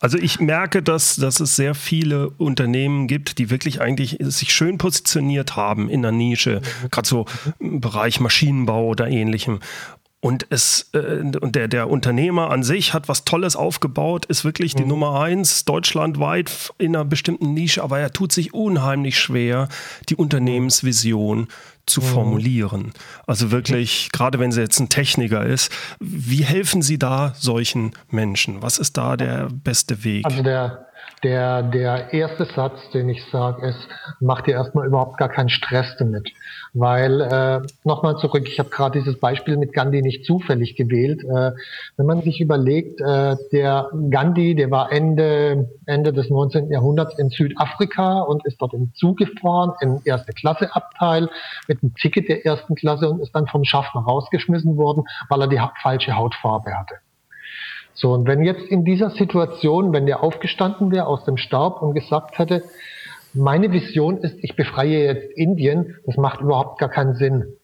Also 0.00 0.18
ich 0.18 0.40
merke, 0.40 0.82
dass, 0.82 1.16
dass 1.16 1.40
es 1.40 1.56
sehr 1.56 1.74
viele 1.74 2.30
Unternehmen 2.30 3.06
gibt, 3.06 3.38
die 3.38 3.50
wirklich 3.50 3.80
eigentlich 3.80 4.18
sich 4.20 4.52
schön 4.52 4.78
positioniert 4.78 5.56
haben 5.56 5.88
in 5.88 6.02
der 6.02 6.12
Nische, 6.12 6.60
mhm. 6.60 6.90
gerade 6.90 7.08
so 7.08 7.26
im 7.58 7.80
Bereich 7.80 8.20
Maschinenbau 8.20 8.86
oder 8.86 9.08
ähnlichem. 9.08 9.60
Und 10.26 10.44
es, 10.50 10.90
äh, 10.92 11.22
und 11.40 11.54
der, 11.54 11.68
der 11.68 11.88
Unternehmer 11.88 12.50
an 12.50 12.64
sich 12.64 12.92
hat 12.92 13.08
was 13.08 13.24
Tolles 13.24 13.54
aufgebaut, 13.54 14.24
ist 14.24 14.44
wirklich 14.44 14.74
die 14.74 14.82
mhm. 14.82 14.88
Nummer 14.88 15.20
eins 15.20 15.64
deutschlandweit 15.64 16.72
in 16.78 16.96
einer 16.96 17.04
bestimmten 17.04 17.54
Nische, 17.54 17.80
aber 17.80 18.00
er 18.00 18.12
tut 18.12 18.32
sich 18.32 18.52
unheimlich 18.52 19.20
schwer, 19.20 19.68
die 20.08 20.16
Unternehmensvision 20.16 21.46
zu 21.86 22.00
mhm. 22.00 22.06
formulieren. 22.06 22.92
Also 23.28 23.52
wirklich, 23.52 24.10
gerade 24.12 24.40
wenn 24.40 24.50
sie 24.50 24.62
jetzt 24.62 24.80
ein 24.80 24.88
Techniker 24.88 25.46
ist, 25.46 25.70
wie 26.00 26.42
helfen 26.42 26.82
Sie 26.82 26.98
da 26.98 27.32
solchen 27.36 27.92
Menschen? 28.10 28.62
Was 28.62 28.78
ist 28.78 28.96
da 28.96 29.16
der 29.16 29.48
beste 29.48 30.02
Weg? 30.02 30.24
Also 30.24 30.42
der, 30.42 30.85
der, 31.26 31.64
der 31.64 32.12
erste 32.14 32.44
Satz, 32.44 32.88
den 32.94 33.08
ich 33.08 33.24
sage, 33.32 33.66
ist, 33.66 33.88
mach 34.20 34.42
dir 34.42 34.52
erstmal 34.52 34.86
überhaupt 34.86 35.18
gar 35.18 35.28
keinen 35.28 35.48
Stress 35.48 35.96
damit. 35.98 36.30
Weil, 36.72 37.20
äh, 37.20 37.66
nochmal 37.82 38.16
zurück, 38.18 38.44
ich 38.46 38.60
habe 38.60 38.70
gerade 38.70 39.00
dieses 39.00 39.18
Beispiel 39.18 39.56
mit 39.56 39.72
Gandhi 39.72 40.02
nicht 40.02 40.24
zufällig 40.24 40.76
gewählt. 40.76 41.24
Äh, 41.24 41.50
wenn 41.96 42.06
man 42.06 42.22
sich 42.22 42.40
überlegt, 42.40 43.00
äh, 43.00 43.34
der 43.50 43.90
Gandhi, 44.08 44.54
der 44.54 44.70
war 44.70 44.92
Ende, 44.92 45.68
Ende 45.86 46.12
des 46.12 46.30
19. 46.30 46.70
Jahrhunderts 46.70 47.18
in 47.18 47.30
Südafrika 47.30 48.20
und 48.20 48.46
ist 48.46 48.62
dort 48.62 48.74
im 48.74 48.94
Zug 48.94 49.18
gefahren, 49.18 49.72
in 49.80 50.00
erste 50.04 50.32
Klasse 50.32 50.76
Abteil, 50.76 51.28
mit 51.66 51.82
einem 51.82 51.92
Ticket 51.94 52.28
der 52.28 52.46
ersten 52.46 52.76
Klasse 52.76 53.10
und 53.10 53.20
ist 53.20 53.34
dann 53.34 53.48
vom 53.48 53.64
Schaffner 53.64 54.02
rausgeschmissen 54.02 54.76
worden, 54.76 55.02
weil 55.28 55.40
er 55.40 55.48
die 55.48 55.60
falsche 55.82 56.14
Hautfarbe 56.14 56.72
hatte. 56.72 56.94
So, 57.96 58.12
und 58.12 58.28
wenn 58.28 58.44
jetzt 58.44 58.62
in 58.62 58.84
dieser 58.84 59.10
Situation, 59.10 59.92
wenn 59.92 60.04
der 60.04 60.22
aufgestanden 60.22 60.92
wäre 60.92 61.06
aus 61.06 61.24
dem 61.24 61.38
Staub 61.38 61.80
und 61.80 61.94
gesagt 61.94 62.38
hätte, 62.38 62.62
meine 63.32 63.72
Vision 63.72 64.18
ist, 64.18 64.36
ich 64.42 64.54
befreie 64.54 65.06
jetzt 65.06 65.36
Indien, 65.36 65.96
das 66.04 66.16
macht 66.16 66.40
überhaupt 66.40 66.78
gar 66.78 66.90
keinen 66.90 67.14
Sinn. 67.14 67.56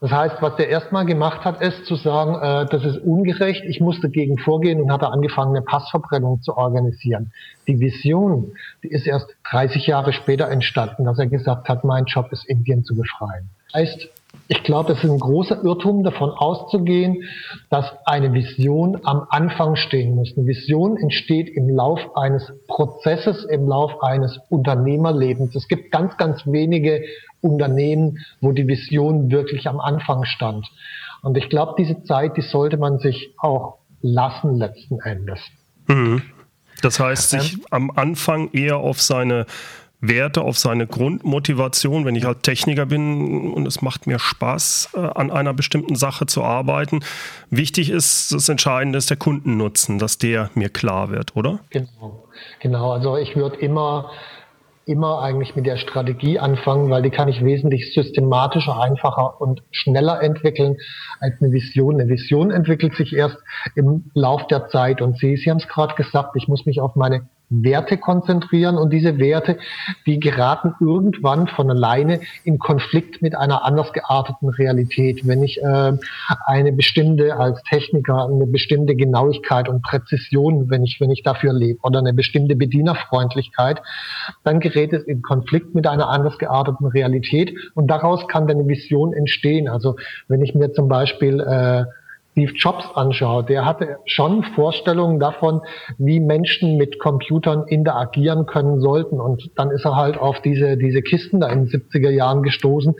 Das 0.00 0.10
heißt, 0.10 0.36
was 0.40 0.56
der 0.56 0.68
erstmal 0.68 1.04
gemacht 1.04 1.44
hat, 1.44 1.62
ist 1.62 1.86
zu 1.86 1.96
sagen, 1.96 2.34
äh, 2.34 2.66
das 2.70 2.84
ist 2.84 2.98
ungerecht, 2.98 3.64
ich 3.66 3.80
muss 3.80 4.00
dagegen 4.00 4.38
vorgehen 4.38 4.80
und 4.80 4.92
hat 4.92 5.02
er 5.02 5.12
angefangen, 5.12 5.56
eine 5.56 5.64
Passverbrennung 5.64 6.42
zu 6.42 6.56
organisieren. 6.56 7.32
Die 7.66 7.80
Vision, 7.80 8.52
die 8.84 8.88
ist 8.88 9.06
erst 9.06 9.34
30 9.50 9.86
Jahre 9.86 10.12
später 10.12 10.48
entstanden, 10.48 11.04
dass 11.04 11.18
er 11.18 11.26
gesagt 11.26 11.68
hat, 11.68 11.82
mein 11.82 12.04
Job 12.04 12.30
ist 12.30 12.44
Indien 12.44 12.84
zu 12.84 12.94
befreien. 12.94 13.48
Heißt, 13.74 14.10
ich 14.48 14.62
glaube, 14.62 14.92
es 14.92 15.02
ist 15.02 15.10
ein 15.10 15.18
großer 15.18 15.64
Irrtum, 15.64 16.04
davon 16.04 16.30
auszugehen, 16.30 17.24
dass 17.68 17.86
eine 18.04 18.32
Vision 18.32 19.00
am 19.04 19.26
Anfang 19.28 19.76
stehen 19.76 20.14
muss. 20.14 20.36
Eine 20.36 20.46
Vision 20.46 20.96
entsteht 20.96 21.48
im 21.48 21.68
Lauf 21.68 22.16
eines 22.16 22.52
Prozesses, 22.68 23.44
im 23.44 23.66
Lauf 23.66 24.02
eines 24.02 24.38
Unternehmerlebens. 24.48 25.54
Es 25.56 25.66
gibt 25.66 25.90
ganz, 25.90 26.16
ganz 26.16 26.46
wenige 26.46 27.02
Unternehmen, 27.40 28.18
wo 28.40 28.52
die 28.52 28.68
Vision 28.68 29.30
wirklich 29.30 29.66
am 29.68 29.80
Anfang 29.80 30.24
stand. 30.24 30.66
Und 31.22 31.36
ich 31.36 31.48
glaube, 31.48 31.74
diese 31.76 32.04
Zeit, 32.04 32.36
die 32.36 32.42
sollte 32.42 32.76
man 32.76 32.98
sich 32.98 33.34
auch 33.38 33.78
lassen 34.00 34.56
letzten 34.56 35.00
Endes. 35.00 35.40
Mhm. 35.88 36.22
Das 36.82 37.00
heißt, 37.00 37.30
sich 37.30 37.54
ähm, 37.54 37.64
am 37.70 37.90
Anfang 37.90 38.50
eher 38.52 38.76
auf 38.76 39.00
seine 39.00 39.46
Werte, 40.00 40.42
auf 40.42 40.58
seine 40.58 40.86
Grundmotivation, 40.86 42.04
wenn 42.04 42.14
ich 42.14 42.24
halt 42.24 42.42
Techniker 42.42 42.86
bin 42.86 43.52
und 43.52 43.66
es 43.66 43.82
macht 43.82 44.06
mir 44.06 44.18
Spaß, 44.18 44.90
äh, 44.94 44.98
an 44.98 45.30
einer 45.30 45.54
bestimmten 45.54 45.96
Sache 45.96 46.26
zu 46.26 46.42
arbeiten. 46.42 47.00
Wichtig 47.50 47.90
ist, 47.90 48.32
das 48.32 48.48
Entscheidende 48.48 48.98
ist 48.98 49.10
der 49.10 49.16
Kundennutzen, 49.16 49.98
dass 49.98 50.18
der 50.18 50.50
mir 50.54 50.68
klar 50.68 51.10
wird, 51.10 51.34
oder? 51.36 51.60
Genau, 51.70 52.24
genau. 52.60 52.92
Also 52.92 53.16
ich 53.16 53.36
würde 53.36 53.56
immer 53.56 54.10
immer 54.86 55.20
eigentlich 55.20 55.56
mit 55.56 55.66
der 55.66 55.78
Strategie 55.78 56.38
anfangen, 56.38 56.90
weil 56.90 57.02
die 57.02 57.10
kann 57.10 57.28
ich 57.28 57.44
wesentlich 57.44 57.92
systematischer, 57.92 58.80
einfacher 58.80 59.40
und 59.40 59.62
schneller 59.72 60.22
entwickeln 60.22 60.76
als 61.18 61.34
eine 61.40 61.50
Vision. 61.50 62.00
Eine 62.00 62.08
Vision 62.08 62.52
entwickelt 62.52 62.94
sich 62.94 63.12
erst 63.12 63.36
im 63.74 64.10
Lauf 64.14 64.46
der 64.46 64.68
Zeit 64.68 65.02
und 65.02 65.18
Sie, 65.18 65.36
Sie 65.36 65.50
haben 65.50 65.58
es 65.58 65.66
gerade 65.66 65.96
gesagt, 65.96 66.36
ich 66.36 66.46
muss 66.46 66.66
mich 66.66 66.80
auf 66.80 66.94
meine 66.94 67.28
Werte 67.48 67.96
konzentrieren 67.96 68.76
und 68.76 68.92
diese 68.92 69.18
Werte, 69.18 69.58
die 70.06 70.18
geraten 70.18 70.74
irgendwann 70.80 71.46
von 71.46 71.70
alleine 71.70 72.20
in 72.44 72.58
Konflikt 72.58 73.22
mit 73.22 73.36
einer 73.36 73.64
anders 73.64 73.92
gearteten 73.92 74.48
Realität. 74.48 75.26
Wenn 75.26 75.42
ich 75.42 75.62
äh, 75.62 75.92
eine 76.46 76.72
bestimmte 76.72 77.36
als 77.36 77.62
Techniker 77.62 78.26
eine 78.26 78.46
bestimmte 78.46 78.96
Genauigkeit 78.96 79.68
und 79.68 79.82
Präzision, 79.82 80.70
wenn 80.70 80.82
ich 80.84 81.00
wenn 81.00 81.10
ich 81.10 81.22
dafür 81.22 81.52
lebe 81.52 81.78
oder 81.82 82.00
eine 82.00 82.14
bestimmte 82.14 82.56
Bedienerfreundlichkeit, 82.56 83.80
dann 84.42 84.60
gerät 84.60 84.92
es 84.92 85.04
in 85.04 85.22
Konflikt 85.22 85.74
mit 85.74 85.86
einer 85.86 86.08
anders 86.08 86.38
gearteten 86.38 86.86
Realität 86.86 87.54
und 87.74 87.88
daraus 87.88 88.26
kann 88.28 88.48
dann 88.48 88.58
eine 88.58 88.68
Vision 88.68 89.12
entstehen. 89.12 89.68
Also 89.68 89.96
wenn 90.28 90.42
ich 90.42 90.54
mir 90.54 90.72
zum 90.72 90.88
Beispiel 90.88 91.40
äh, 91.40 91.84
Steve 92.36 92.52
Jobs 92.52 92.84
anschaut, 92.94 93.48
der 93.48 93.64
hatte 93.64 93.96
schon 94.04 94.42
Vorstellungen 94.42 95.18
davon, 95.18 95.62
wie 95.96 96.20
Menschen 96.20 96.76
mit 96.76 96.98
Computern 96.98 97.66
interagieren 97.66 98.44
können 98.44 98.78
sollten. 98.82 99.18
Und 99.20 99.50
dann 99.56 99.70
ist 99.70 99.86
er 99.86 99.96
halt 99.96 100.18
auf 100.18 100.42
diese, 100.42 100.76
diese 100.76 101.00
Kisten 101.00 101.40
da 101.40 101.48
in 101.48 101.64
den 101.64 101.80
70er 101.80 102.10
Jahren 102.10 102.42
gestoßen, 102.42 102.94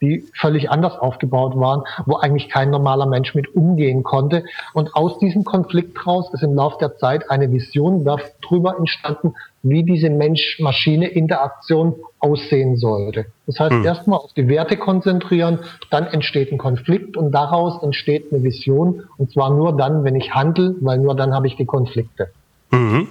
die 0.00 0.24
völlig 0.34 0.70
anders 0.70 0.98
aufgebaut 0.98 1.52
waren, 1.54 1.84
wo 2.04 2.16
eigentlich 2.16 2.48
kein 2.48 2.70
normaler 2.70 3.06
Mensch 3.06 3.32
mit 3.36 3.54
umgehen 3.54 4.02
konnte. 4.02 4.42
Und 4.74 4.96
aus 4.96 5.20
diesem 5.20 5.44
Konflikt 5.44 6.04
raus 6.04 6.28
ist 6.32 6.42
im 6.42 6.56
Laufe 6.56 6.78
der 6.80 6.96
Zeit 6.96 7.30
eine 7.30 7.52
Vision 7.52 8.04
darüber 8.04 8.76
entstanden, 8.76 9.34
wie 9.62 9.82
diese 9.82 10.08
Mensch-Maschine-Interaktion 10.10 11.94
aussehen 12.18 12.76
sollte. 12.76 13.26
Das 13.46 13.60
heißt, 13.60 13.72
hm. 13.72 13.84
erstmal 13.84 14.18
auf 14.18 14.32
die 14.32 14.48
Werte 14.48 14.76
konzentrieren, 14.76 15.58
dann 15.90 16.06
entsteht 16.06 16.52
ein 16.52 16.58
Konflikt 16.58 17.16
und 17.16 17.32
daraus 17.32 17.82
entsteht 17.82 18.32
eine 18.32 18.42
Vision. 18.42 19.04
Und 19.18 19.32
zwar 19.32 19.50
nur 19.50 19.76
dann, 19.76 20.04
wenn 20.04 20.16
ich 20.16 20.34
handle, 20.34 20.74
weil 20.80 20.98
nur 20.98 21.14
dann 21.14 21.34
habe 21.34 21.46
ich 21.46 21.56
die 21.56 21.66
Konflikte. 21.66 22.30
Mhm. 22.70 23.08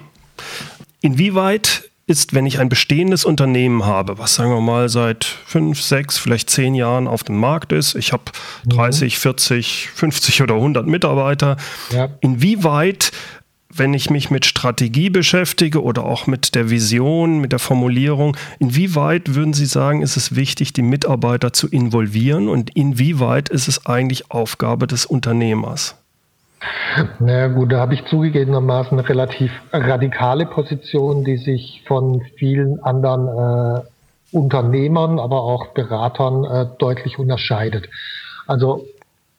Inwieweit 1.01 1.89
ist, 2.10 2.34
wenn 2.34 2.48
ich 2.48 2.60
ein 2.60 2.70
bestehendes 2.70 3.24
Unternehmen 3.24 3.86
habe, 3.86 4.18
was 4.18 4.34
sagen 4.34 4.50
wir 4.50 4.62
mal 4.62 4.89
seit 4.89 5.24
fünf, 5.24 5.79
sechs, 5.79 6.18
vielleicht 6.18 6.50
zehn 6.50 6.74
Jahren 6.74 7.08
auf 7.08 7.24
dem 7.24 7.39
Markt 7.39 7.72
ist, 7.72 7.94
ich 7.94 8.12
habe 8.12 8.24
30, 8.68 9.20
40, 9.20 9.89
50 9.94 10.41
oder 10.41 10.56
100 10.56 10.88
Mitarbeiter, 10.88 11.58
ja. 11.91 12.10
inwieweit 12.22 13.12
wenn 13.72 13.94
ich 13.94 14.10
mich 14.10 14.32
mit 14.32 14.46
Strategie 14.46 15.10
beschäftige 15.10 15.84
oder 15.84 16.04
auch 16.06 16.26
mit 16.28 16.56
der 16.56 16.70
Vision, 16.70 17.40
mit 17.40 17.52
der 17.52 17.60
Formulierung, 17.60 18.36
inwieweit 18.58 19.36
würden 19.36 19.54
Sie 19.54 19.66
sagen, 19.68 20.02
ist 20.02 20.18
es 20.18 20.36
wichtig, 20.36 20.74
die 20.74 20.82
Mitarbeiter 20.82 21.54
zu 21.54 21.68
involvieren 21.68 22.50
und 22.50 22.76
inwieweit 22.76 23.50
ist 23.50 23.68
es 23.68 23.86
eigentlich 23.86 24.32
Aufgabe 24.32 24.88
des 24.88 25.06
Unternehmers? 25.06 25.96
Na 27.20 27.48
gut, 27.48 27.72
da 27.72 27.80
habe 27.80 27.94
ich 27.94 28.06
zugegebenermaßen 28.06 28.98
eine 28.98 29.08
relativ 29.08 29.52
radikale 29.72 30.46
Position, 30.46 31.24
die 31.24 31.38
sich 31.38 31.84
von 31.88 32.22
vielen 32.38 32.84
anderen 32.84 33.28
äh, 33.28 33.82
Unternehmern, 34.32 35.20
aber 35.20 35.42
auch 35.42 35.68
Beratern 35.68 36.44
äh, 36.44 36.66
deutlich 36.80 37.18
unterscheidet. 37.18 37.88
Also 38.48 38.86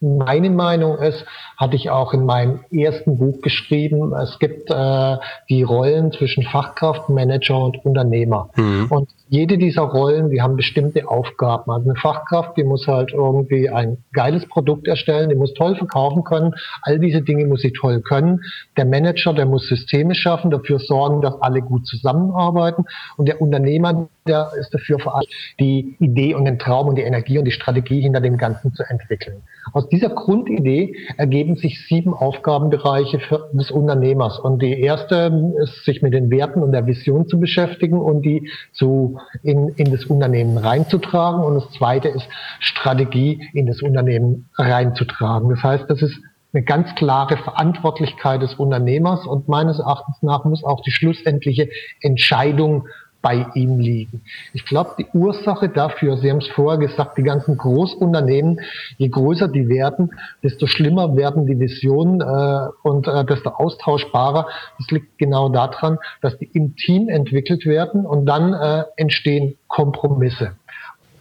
meine 0.00 0.50
Meinung 0.50 0.98
ist, 0.98 1.24
hatte 1.56 1.76
ich 1.76 1.90
auch 1.90 2.14
in 2.14 2.24
meinem 2.24 2.60
ersten 2.70 3.18
Buch 3.18 3.40
geschrieben, 3.42 4.14
es 4.14 4.38
gibt 4.38 4.70
äh, 4.70 5.16
die 5.48 5.62
Rollen 5.62 6.10
zwischen 6.12 6.42
Fachkraft, 6.42 7.08
Manager 7.08 7.58
und 7.58 7.84
Unternehmer. 7.84 8.48
Mhm. 8.56 8.86
Und 8.88 9.10
jede 9.28 9.58
dieser 9.58 9.82
Rollen, 9.82 10.30
die 10.30 10.40
haben 10.40 10.56
bestimmte 10.56 11.08
Aufgaben. 11.08 11.70
Also 11.70 11.90
eine 11.90 11.98
Fachkraft, 11.98 12.56
die 12.56 12.64
muss 12.64 12.86
halt 12.86 13.12
irgendwie 13.12 13.68
ein 13.68 13.98
geiles 14.12 14.46
Produkt 14.46 14.88
erstellen, 14.88 15.28
die 15.28 15.36
muss 15.36 15.54
toll 15.54 15.76
verkaufen 15.76 16.24
können. 16.24 16.54
All 16.82 16.98
diese 16.98 17.22
Dinge 17.22 17.46
muss 17.46 17.60
sie 17.60 17.72
toll 17.72 18.00
können. 18.00 18.40
Der 18.76 18.86
Manager, 18.86 19.34
der 19.34 19.46
muss 19.46 19.68
Systeme 19.68 20.14
schaffen, 20.14 20.50
dafür 20.50 20.78
sorgen, 20.78 21.20
dass 21.20 21.40
alle 21.42 21.60
gut 21.60 21.86
zusammenarbeiten. 21.86 22.86
Und 23.16 23.28
der 23.28 23.40
Unternehmer, 23.40 24.08
der 24.30 24.50
ist 24.58 24.72
dafür 24.72 24.98
verantwortlich, 24.98 25.54
die 25.58 25.96
Idee 25.98 26.34
und 26.34 26.44
den 26.44 26.58
Traum 26.58 26.88
und 26.88 26.96
die 26.96 27.02
Energie 27.02 27.38
und 27.38 27.44
die 27.44 27.50
Strategie 27.50 28.00
hinter 28.00 28.20
dem 28.20 28.36
Ganzen 28.36 28.72
zu 28.74 28.82
entwickeln. 28.84 29.42
Aus 29.72 29.88
dieser 29.88 30.10
Grundidee 30.10 30.96
ergeben 31.16 31.56
sich 31.56 31.86
sieben 31.86 32.14
Aufgabenbereiche 32.14 33.20
des 33.52 33.70
Unternehmers. 33.70 34.38
Und 34.38 34.62
die 34.62 34.80
erste 34.80 35.32
ist, 35.62 35.84
sich 35.84 36.02
mit 36.02 36.14
den 36.14 36.30
Werten 36.30 36.62
und 36.62 36.72
der 36.72 36.86
Vision 36.86 37.26
zu 37.26 37.38
beschäftigen 37.38 37.98
und 37.98 38.22
die 38.22 38.48
zu, 38.72 39.18
in, 39.42 39.68
in 39.70 39.90
das 39.90 40.04
Unternehmen 40.04 40.56
reinzutragen. 40.56 41.42
Und 41.42 41.56
das 41.56 41.70
zweite 41.72 42.08
ist, 42.08 42.26
Strategie 42.60 43.48
in 43.52 43.66
das 43.66 43.82
Unternehmen 43.82 44.48
reinzutragen. 44.56 45.50
Das 45.50 45.62
heißt, 45.62 45.84
das 45.88 46.02
ist 46.02 46.18
eine 46.52 46.64
ganz 46.64 46.94
klare 46.96 47.36
Verantwortlichkeit 47.36 48.42
des 48.42 48.54
Unternehmers 48.54 49.26
und 49.26 49.48
meines 49.48 49.78
Erachtens 49.78 50.16
nach 50.22 50.44
muss 50.44 50.64
auch 50.64 50.82
die 50.82 50.90
schlussendliche 50.90 51.68
Entscheidung 52.00 52.88
bei 53.22 53.46
ihm 53.54 53.78
liegen. 53.78 54.22
Ich 54.54 54.64
glaube, 54.64 54.94
die 54.98 55.06
Ursache 55.12 55.68
dafür, 55.68 56.16
Sie 56.16 56.30
haben 56.30 56.38
es 56.38 56.48
vorher 56.48 56.78
gesagt, 56.78 57.18
die 57.18 57.22
ganzen 57.22 57.56
Großunternehmen, 57.56 58.60
je 58.96 59.08
größer 59.08 59.48
die 59.48 59.68
werden, 59.68 60.10
desto 60.42 60.66
schlimmer 60.66 61.16
werden 61.16 61.46
die 61.46 61.58
Visionen 61.58 62.20
äh, 62.20 62.68
und 62.82 63.06
äh, 63.06 63.24
desto 63.24 63.50
austauschbarer. 63.50 64.48
Das 64.78 64.90
liegt 64.90 65.18
genau 65.18 65.48
daran, 65.48 65.98
dass 66.22 66.38
die 66.38 66.50
im 66.54 66.76
Team 66.76 67.08
entwickelt 67.08 67.66
werden 67.66 68.06
und 68.06 68.26
dann 68.26 68.54
äh, 68.54 68.84
entstehen 68.96 69.56
Kompromisse. 69.68 70.52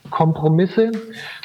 Kompromisse, 0.10 0.92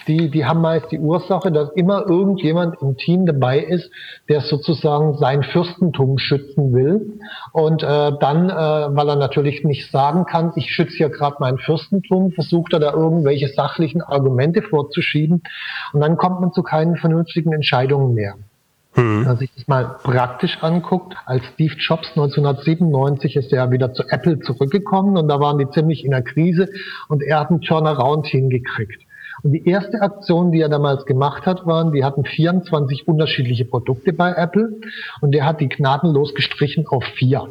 die, 0.06 0.30
die 0.30 0.44
haben 0.44 0.60
meist 0.60 0.90
die 0.90 0.98
Ursache, 0.98 1.50
dass 1.50 1.70
immer 1.70 2.06
irgendjemand 2.06 2.80
im 2.80 2.96
Team 2.96 3.26
dabei 3.26 3.58
ist, 3.58 3.90
der 4.28 4.40
sozusagen 4.40 5.16
sein 5.18 5.42
Fürstentum 5.42 6.18
schützen 6.18 6.72
will. 6.72 7.18
Und 7.52 7.82
äh, 7.82 8.12
dann, 8.20 8.50
äh, 8.50 8.52
weil 8.52 9.08
er 9.08 9.16
natürlich 9.16 9.64
nicht 9.64 9.90
sagen 9.90 10.24
kann, 10.24 10.52
ich 10.56 10.70
schütze 10.70 10.98
ja 10.98 11.08
gerade 11.08 11.36
mein 11.40 11.58
Fürstentum, 11.58 12.32
versucht 12.32 12.72
er 12.72 12.80
da 12.80 12.92
irgendwelche 12.92 13.48
sachlichen 13.48 14.02
Argumente 14.02 14.62
vorzuschieben. 14.62 15.42
Und 15.92 16.00
dann 16.00 16.16
kommt 16.16 16.40
man 16.40 16.52
zu 16.52 16.62
keinen 16.62 16.96
vernünftigen 16.96 17.52
Entscheidungen 17.52 18.14
mehr. 18.14 18.34
Mhm. 18.96 19.20
Wenn 19.20 19.24
man 19.24 19.36
sich 19.38 19.50
das 19.54 19.66
mal 19.66 19.96
praktisch 20.02 20.58
anguckt, 20.60 21.14
als 21.26 21.44
Steve 21.54 21.74
Jobs 21.74 22.08
1997 22.10 23.36
ist 23.36 23.52
er 23.52 23.70
wieder 23.70 23.92
zu 23.92 24.04
Apple 24.08 24.38
zurückgekommen 24.40 25.16
und 25.16 25.28
da 25.28 25.40
waren 25.40 25.58
die 25.58 25.68
ziemlich 25.70 26.04
in 26.04 26.12
der 26.12 26.22
Krise 26.22 26.68
und 27.08 27.22
er 27.22 27.40
hat 27.40 27.50
einen 27.50 27.60
Turnaround 27.60 28.26
hingekriegt. 28.26 29.02
Und 29.44 29.52
die 29.52 29.68
erste 29.68 30.00
Aktion, 30.00 30.52
die 30.52 30.60
er 30.60 30.70
damals 30.70 31.04
gemacht 31.04 31.44
hat, 31.44 31.66
waren, 31.66 31.92
die 31.92 32.02
hatten 32.02 32.24
24 32.24 33.06
unterschiedliche 33.06 33.66
Produkte 33.66 34.14
bei 34.14 34.32
Apple 34.32 34.80
und 35.20 35.32
der 35.32 35.44
hat 35.44 35.60
die 35.60 35.68
gnadenlos 35.68 36.34
gestrichen 36.34 36.86
auf 36.88 37.04
vier. 37.04 37.48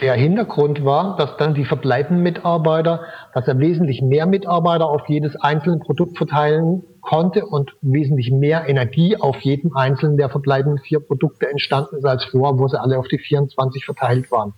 Der 0.00 0.14
Hintergrund 0.14 0.84
war, 0.84 1.16
dass 1.16 1.36
dann 1.38 1.54
die 1.54 1.64
verbleibenden 1.64 2.22
Mitarbeiter, 2.22 3.04
dass 3.32 3.48
er 3.48 3.58
wesentlich 3.58 4.02
mehr 4.02 4.26
Mitarbeiter 4.26 4.86
auf 4.86 5.08
jedes 5.08 5.34
einzelne 5.36 5.78
Produkt 5.78 6.18
verteilen 6.18 6.82
konnte 7.00 7.46
und 7.46 7.72
wesentlich 7.80 8.30
mehr 8.30 8.68
Energie 8.68 9.16
auf 9.16 9.38
jedem 9.40 9.76
einzelnen 9.76 10.16
der 10.16 10.30
verbleibenden 10.30 10.82
vier 10.82 11.00
Produkte 11.00 11.48
entstanden 11.48 11.96
ist 11.96 12.04
als 12.04 12.24
vorher, 12.24 12.58
wo 12.58 12.66
sie 12.68 12.78
alle 12.78 12.98
auf 12.98 13.08
die 13.08 13.18
24 13.18 13.84
verteilt 13.84 14.30
waren. 14.30 14.52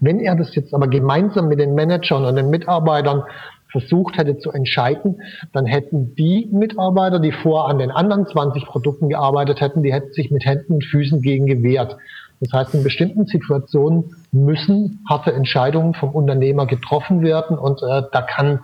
Wenn 0.00 0.18
er 0.18 0.34
das 0.34 0.54
jetzt 0.54 0.74
aber 0.74 0.88
gemeinsam 0.88 1.48
mit 1.48 1.60
den 1.60 1.74
Managern 1.74 2.24
und 2.24 2.36
den 2.36 2.50
Mitarbeitern 2.50 3.22
versucht 3.70 4.16
hätte 4.16 4.38
zu 4.38 4.50
entscheiden, 4.52 5.20
dann 5.52 5.66
hätten 5.66 6.14
die 6.14 6.48
Mitarbeiter, 6.52 7.20
die 7.20 7.32
vorher 7.32 7.70
an 7.70 7.78
den 7.78 7.90
anderen 7.90 8.26
20 8.26 8.64
Produkten 8.66 9.08
gearbeitet 9.08 9.60
hätten, 9.60 9.82
die 9.82 9.92
hätten 9.92 10.12
sich 10.12 10.30
mit 10.30 10.44
Händen 10.44 10.74
und 10.74 10.84
Füßen 10.84 11.22
gegen 11.22 11.46
gewehrt. 11.46 11.96
Das 12.40 12.52
heißt, 12.52 12.74
in 12.74 12.82
bestimmten 12.82 13.26
Situationen 13.26 14.16
müssen 14.32 15.04
harte 15.08 15.32
Entscheidungen 15.32 15.94
vom 15.94 16.10
Unternehmer 16.10 16.66
getroffen 16.66 17.22
werden 17.22 17.58
und 17.58 17.82
äh, 17.82 18.02
da 18.12 18.22
kann, 18.22 18.60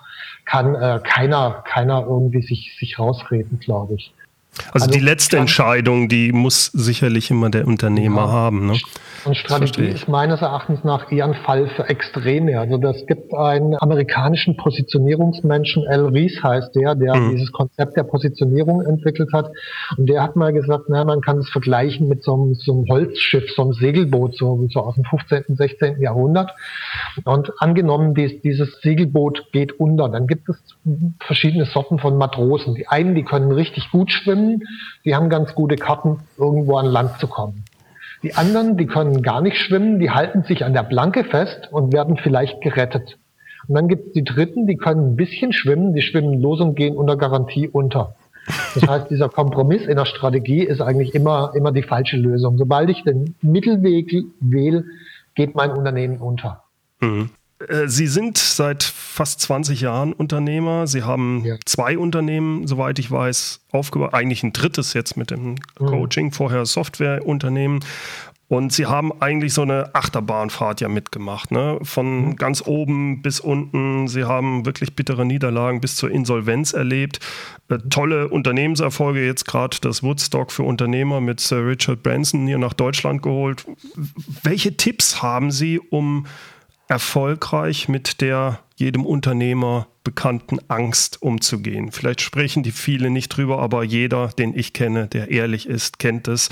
kann 0.46 0.74
äh, 0.74 1.00
keiner, 1.04 1.62
keiner 1.68 2.06
irgendwie 2.08 2.42
sich, 2.42 2.74
sich 2.78 2.98
rausreden, 2.98 3.60
glaube 3.60 3.94
ich. 3.94 4.14
Also, 4.72 4.86
also 4.86 4.90
die 4.90 5.04
letzte 5.04 5.36
Entscheidung, 5.36 6.08
die 6.08 6.32
muss 6.32 6.66
sicherlich 6.66 7.30
immer 7.30 7.50
der 7.50 7.66
Unternehmer 7.66 8.22
ja. 8.22 8.28
haben. 8.28 8.66
Ne? 8.68 8.78
Und 9.26 9.36
Strategie 9.36 9.88
ist 9.88 10.08
meines 10.08 10.40
Erachtens 10.40 10.84
nach 10.84 11.10
eher 11.10 11.24
ein 11.24 11.34
Fall 11.34 11.66
für 11.68 11.88
Extreme. 11.88 12.60
Also 12.60 12.78
das 12.78 13.06
gibt 13.06 13.34
einen 13.34 13.74
amerikanischen 13.80 14.56
Positionierungsmenschen, 14.56 15.84
L. 15.84 16.06
Rees 16.06 16.40
heißt 16.42 16.76
der, 16.76 16.94
der 16.94 17.16
mhm. 17.16 17.32
dieses 17.32 17.50
Konzept 17.50 17.96
der 17.96 18.04
Positionierung 18.04 18.82
entwickelt 18.82 19.32
hat. 19.32 19.50
Und 19.96 20.08
der 20.08 20.22
hat 20.22 20.36
mal 20.36 20.52
gesagt, 20.52 20.84
na, 20.88 21.04
man 21.04 21.20
kann 21.20 21.38
es 21.38 21.48
vergleichen 21.48 22.08
mit 22.08 22.22
so 22.22 22.34
einem, 22.34 22.54
so 22.54 22.72
einem 22.72 22.86
Holzschiff, 22.88 23.50
so 23.54 23.62
einem 23.62 23.72
Segelboot, 23.72 24.36
so, 24.36 24.68
so 24.70 24.80
aus 24.80 24.94
dem 24.94 25.04
15., 25.04 25.56
16. 25.56 26.00
Jahrhundert. 26.00 26.52
Und 27.24 27.52
angenommen, 27.60 28.14
dies, 28.14 28.40
dieses 28.42 28.80
Segelboot 28.80 29.50
geht 29.52 29.78
unter, 29.80 30.08
dann 30.08 30.28
gibt 30.28 30.48
es 30.48 30.56
verschiedene 31.20 31.64
Sorten 31.66 31.98
von 31.98 32.16
Matrosen. 32.16 32.74
Die 32.76 32.86
einen, 32.86 33.14
die 33.16 33.24
können 33.24 33.50
richtig 33.50 33.90
gut 33.90 34.12
schwimmen, 34.12 34.62
die 35.04 35.16
haben 35.16 35.28
ganz 35.30 35.54
gute 35.54 35.76
Karten, 35.76 36.20
irgendwo 36.38 36.76
an 36.76 36.86
Land 36.86 37.18
zu 37.18 37.26
kommen. 37.26 37.64
Die 38.22 38.34
anderen, 38.34 38.76
die 38.76 38.86
können 38.86 39.22
gar 39.22 39.40
nicht 39.40 39.56
schwimmen, 39.56 39.98
die 39.98 40.10
halten 40.10 40.42
sich 40.42 40.64
an 40.64 40.72
der 40.72 40.82
Planke 40.82 41.24
fest 41.24 41.68
und 41.70 41.92
werden 41.92 42.16
vielleicht 42.16 42.60
gerettet. 42.60 43.18
Und 43.68 43.74
dann 43.74 43.88
gibt 43.88 44.08
es 44.08 44.12
die 44.12 44.24
Dritten, 44.24 44.66
die 44.66 44.76
können 44.76 45.12
ein 45.12 45.16
bisschen 45.16 45.52
schwimmen, 45.52 45.92
die 45.92 46.02
schwimmen 46.02 46.40
los 46.40 46.60
und 46.60 46.76
gehen 46.76 46.96
unter 46.96 47.16
Garantie 47.16 47.68
unter. 47.68 48.14
Das 48.74 48.82
heißt, 48.88 49.10
dieser 49.10 49.28
Kompromiss 49.28 49.86
in 49.86 49.96
der 49.96 50.04
Strategie 50.04 50.62
ist 50.62 50.80
eigentlich 50.80 51.14
immer, 51.14 51.52
immer 51.54 51.72
die 51.72 51.82
falsche 51.82 52.16
Lösung. 52.16 52.58
Sobald 52.58 52.90
ich 52.90 53.02
den 53.02 53.34
Mittelweg 53.42 54.24
wähle, 54.40 54.84
geht 55.34 55.54
mein 55.54 55.72
Unternehmen 55.72 56.18
unter. 56.18 56.62
Mhm. 57.00 57.30
Äh, 57.68 57.88
Sie 57.88 58.06
sind 58.06 58.38
seit 58.38 58.82
fast 58.82 59.40
20 59.40 59.80
Jahren 59.80 60.12
Unternehmer. 60.12 60.86
Sie 60.86 61.02
haben 61.02 61.44
ja. 61.44 61.56
zwei 61.64 61.98
Unternehmen, 61.98 62.66
soweit 62.66 62.98
ich 62.98 63.10
weiß, 63.10 63.60
aufgebaut. 63.72 64.14
Eigentlich 64.14 64.42
ein 64.42 64.52
drittes 64.52 64.92
jetzt 64.92 65.16
mit 65.16 65.30
dem 65.30 65.56
mhm. 65.78 65.86
Coaching, 65.86 66.32
vorher 66.32 66.66
Softwareunternehmen. 66.66 67.80
Und 68.48 68.72
Sie 68.72 68.86
haben 68.86 69.10
eigentlich 69.20 69.54
so 69.54 69.62
eine 69.62 69.92
Achterbahnfahrt 69.92 70.80
ja 70.80 70.88
mitgemacht, 70.88 71.50
ne? 71.50 71.80
Von 71.82 72.26
mhm. 72.26 72.36
ganz 72.36 72.62
oben 72.64 73.20
bis 73.20 73.40
unten. 73.40 74.06
Sie 74.06 74.22
haben 74.22 74.64
wirklich 74.64 74.94
bittere 74.94 75.26
Niederlagen 75.26 75.80
bis 75.80 75.96
zur 75.96 76.12
Insolvenz 76.12 76.72
erlebt. 76.72 77.18
Äh, 77.68 77.78
tolle 77.90 78.28
Unternehmenserfolge, 78.28 79.26
jetzt 79.26 79.46
gerade 79.46 79.76
das 79.80 80.04
Woodstock 80.04 80.52
für 80.52 80.62
Unternehmer 80.62 81.20
mit 81.20 81.40
Sir 81.40 81.66
Richard 81.66 82.04
Branson 82.04 82.46
hier 82.46 82.58
nach 82.58 82.74
Deutschland 82.74 83.20
geholt. 83.20 83.66
Welche 84.44 84.76
Tipps 84.76 85.22
haben 85.22 85.50
Sie, 85.50 85.80
um 85.80 86.26
erfolgreich 86.88 87.88
mit 87.88 88.20
der 88.20 88.60
jedem 88.76 89.04
Unternehmer 89.06 89.88
bekannten 90.04 90.58
Angst 90.68 91.22
umzugehen. 91.22 91.90
Vielleicht 91.90 92.20
sprechen 92.20 92.62
die 92.62 92.70
viele 92.70 93.10
nicht 93.10 93.30
drüber, 93.30 93.58
aber 93.58 93.82
jeder, 93.82 94.28
den 94.28 94.56
ich 94.56 94.72
kenne, 94.72 95.08
der 95.08 95.30
ehrlich 95.30 95.68
ist, 95.68 95.98
kennt 95.98 96.28
es. 96.28 96.48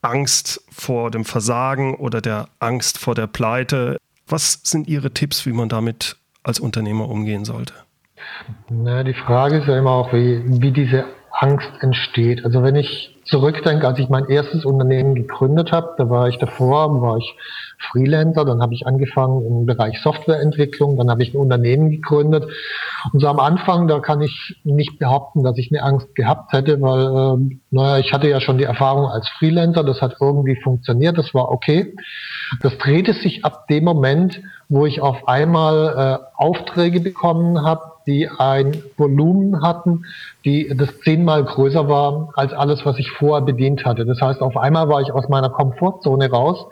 Angst 0.00 0.64
vor 0.70 1.10
dem 1.10 1.24
Versagen 1.24 1.94
oder 1.94 2.20
der 2.20 2.48
Angst 2.58 2.98
vor 2.98 3.14
der 3.14 3.26
Pleite. 3.26 3.98
Was 4.26 4.60
sind 4.64 4.88
Ihre 4.88 5.12
Tipps, 5.12 5.46
wie 5.46 5.52
man 5.52 5.68
damit 5.68 6.16
als 6.42 6.60
Unternehmer 6.60 7.08
umgehen 7.08 7.44
sollte? 7.44 7.74
Na, 8.68 9.02
die 9.04 9.14
Frage 9.14 9.58
ist 9.58 9.68
ja 9.68 9.78
immer 9.78 9.90
auch, 9.90 10.12
wie, 10.12 10.42
wie 10.44 10.72
diese 10.72 11.04
Angst 11.40 11.70
entsteht. 11.80 12.44
Also 12.44 12.64
wenn 12.64 12.74
ich 12.74 13.16
zurückdenke, 13.24 13.86
als 13.86 13.98
ich 14.00 14.08
mein 14.08 14.28
erstes 14.28 14.64
Unternehmen 14.64 15.14
gegründet 15.14 15.70
habe, 15.70 15.94
da 15.96 16.10
war 16.10 16.28
ich 16.28 16.38
davor, 16.38 17.00
war 17.00 17.18
ich 17.18 17.36
Freelancer, 17.78 18.44
dann 18.44 18.60
habe 18.60 18.74
ich 18.74 18.88
angefangen 18.88 19.46
im 19.46 19.66
Bereich 19.66 20.00
Softwareentwicklung, 20.02 20.96
dann 20.96 21.08
habe 21.10 21.22
ich 21.22 21.32
ein 21.32 21.36
Unternehmen 21.36 21.90
gegründet. 21.90 22.50
Und 23.12 23.20
so 23.20 23.28
am 23.28 23.38
Anfang, 23.38 23.86
da 23.86 24.00
kann 24.00 24.20
ich 24.20 24.60
nicht 24.64 24.98
behaupten, 24.98 25.44
dass 25.44 25.56
ich 25.58 25.70
eine 25.70 25.84
Angst 25.84 26.12
gehabt 26.16 26.52
hätte, 26.52 26.80
weil, 26.80 27.02
äh, 27.02 27.58
naja, 27.70 27.98
ich 27.98 28.12
hatte 28.12 28.28
ja 28.28 28.40
schon 28.40 28.58
die 28.58 28.64
Erfahrung 28.64 29.06
als 29.06 29.28
Freelancer, 29.38 29.84
das 29.84 30.02
hat 30.02 30.16
irgendwie 30.20 30.56
funktioniert, 30.56 31.18
das 31.18 31.34
war 31.34 31.50
okay. 31.52 31.94
Das 32.62 32.76
drehte 32.78 33.12
sich 33.12 33.44
ab 33.44 33.68
dem 33.68 33.84
Moment, 33.84 34.40
wo 34.68 34.86
ich 34.86 35.00
auf 35.00 35.28
einmal 35.28 36.18
äh, 36.20 36.42
Aufträge 36.42 37.00
bekommen 37.00 37.62
habe, 37.64 37.82
die 38.08 38.28
ein 38.28 38.82
Volumen 38.96 39.62
hatten, 39.62 40.04
die 40.44 40.72
das 40.74 40.98
zehnmal 41.00 41.44
größer 41.44 41.88
war 41.88 42.30
als 42.34 42.52
alles, 42.52 42.84
was 42.84 42.98
ich 42.98 43.10
vorher 43.10 43.44
bedient 43.44 43.84
hatte. 43.84 44.04
Das 44.06 44.20
heißt, 44.20 44.40
auf 44.40 44.56
einmal 44.56 44.88
war 44.88 45.00
ich 45.02 45.12
aus 45.12 45.28
meiner 45.28 45.50
Komfortzone 45.50 46.30
raus 46.30 46.66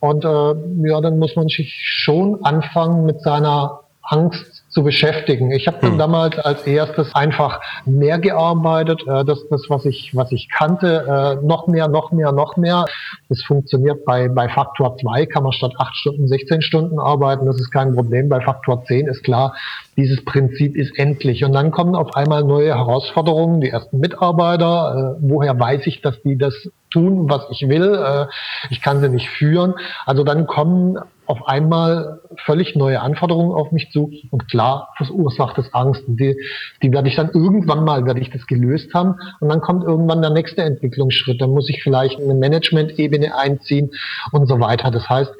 und 0.00 0.24
äh, 0.24 0.88
ja, 0.88 1.00
dann 1.00 1.18
muss 1.18 1.36
man 1.36 1.48
sich 1.48 1.72
schon 1.80 2.44
anfangen 2.44 3.06
mit 3.06 3.22
seiner 3.22 3.80
Angst 4.02 4.59
zu 4.70 4.84
beschäftigen. 4.84 5.50
Ich 5.50 5.66
habe 5.66 5.78
dann 5.80 5.92
hm. 5.92 5.98
damals 5.98 6.38
als 6.38 6.66
erstes 6.66 7.14
einfach 7.14 7.60
mehr 7.84 8.18
gearbeitet, 8.18 9.02
äh, 9.06 9.24
das, 9.24 9.46
das 9.48 9.66
was 9.68 9.84
ich 9.84 10.14
was 10.14 10.30
ich 10.32 10.48
kannte, 10.48 11.38
äh, 11.42 11.44
noch 11.44 11.66
mehr, 11.66 11.88
noch 11.88 12.12
mehr, 12.12 12.32
noch 12.32 12.56
mehr. 12.56 12.86
Das 13.28 13.42
funktioniert 13.42 14.04
bei 14.04 14.28
bei 14.28 14.48
Faktor 14.48 14.96
2 14.96 15.26
kann 15.26 15.42
man 15.42 15.52
statt 15.52 15.72
8 15.76 15.94
Stunden 15.96 16.28
16 16.28 16.62
Stunden 16.62 16.98
arbeiten, 17.00 17.46
das 17.46 17.60
ist 17.60 17.70
kein 17.70 17.94
Problem. 17.94 18.28
Bei 18.28 18.40
Faktor 18.40 18.84
10 18.84 19.08
ist 19.08 19.24
klar, 19.24 19.54
dieses 19.96 20.24
Prinzip 20.24 20.76
ist 20.76 20.96
endlich 20.98 21.44
und 21.44 21.52
dann 21.52 21.72
kommen 21.72 21.96
auf 21.96 22.14
einmal 22.14 22.44
neue 22.44 22.74
Herausforderungen, 22.74 23.60
die 23.60 23.70
ersten 23.70 23.98
Mitarbeiter, 23.98 25.16
äh, 25.18 25.20
woher 25.20 25.58
weiß 25.58 25.86
ich, 25.86 26.00
dass 26.00 26.22
die 26.22 26.38
das 26.38 26.54
tun, 26.90 27.28
was 27.28 27.46
ich 27.50 27.68
will? 27.68 27.94
Äh, 27.94 28.26
ich 28.70 28.80
kann 28.80 29.00
sie 29.00 29.08
nicht 29.08 29.28
führen. 29.28 29.74
Also 30.06 30.24
dann 30.24 30.46
kommen 30.46 30.98
auf 31.30 31.46
einmal 31.46 32.20
völlig 32.44 32.74
neue 32.74 33.00
Anforderungen 33.00 33.54
auf 33.54 33.70
mich 33.70 33.90
zu 33.92 34.10
und 34.32 34.50
klar 34.50 34.92
verursacht 34.96 35.56
das 35.56 35.72
Angst. 35.72 36.02
Und 36.08 36.18
die, 36.18 36.36
die 36.82 36.92
werde 36.92 37.08
ich 37.08 37.14
dann 37.14 37.30
irgendwann 37.32 37.84
mal, 37.84 38.04
werde 38.04 38.18
ich 38.18 38.30
das 38.30 38.48
gelöst 38.48 38.92
haben 38.94 39.14
und 39.38 39.48
dann 39.48 39.60
kommt 39.60 39.84
irgendwann 39.84 40.22
der 40.22 40.30
nächste 40.30 40.62
Entwicklungsschritt. 40.62 41.40
Dann 41.40 41.50
muss 41.50 41.70
ich 41.70 41.84
vielleicht 41.84 42.20
eine 42.20 42.34
Management-Ebene 42.34 43.38
einziehen 43.38 43.92
und 44.32 44.48
so 44.48 44.58
weiter. 44.58 44.90
Das 44.90 45.08
heißt, 45.08 45.30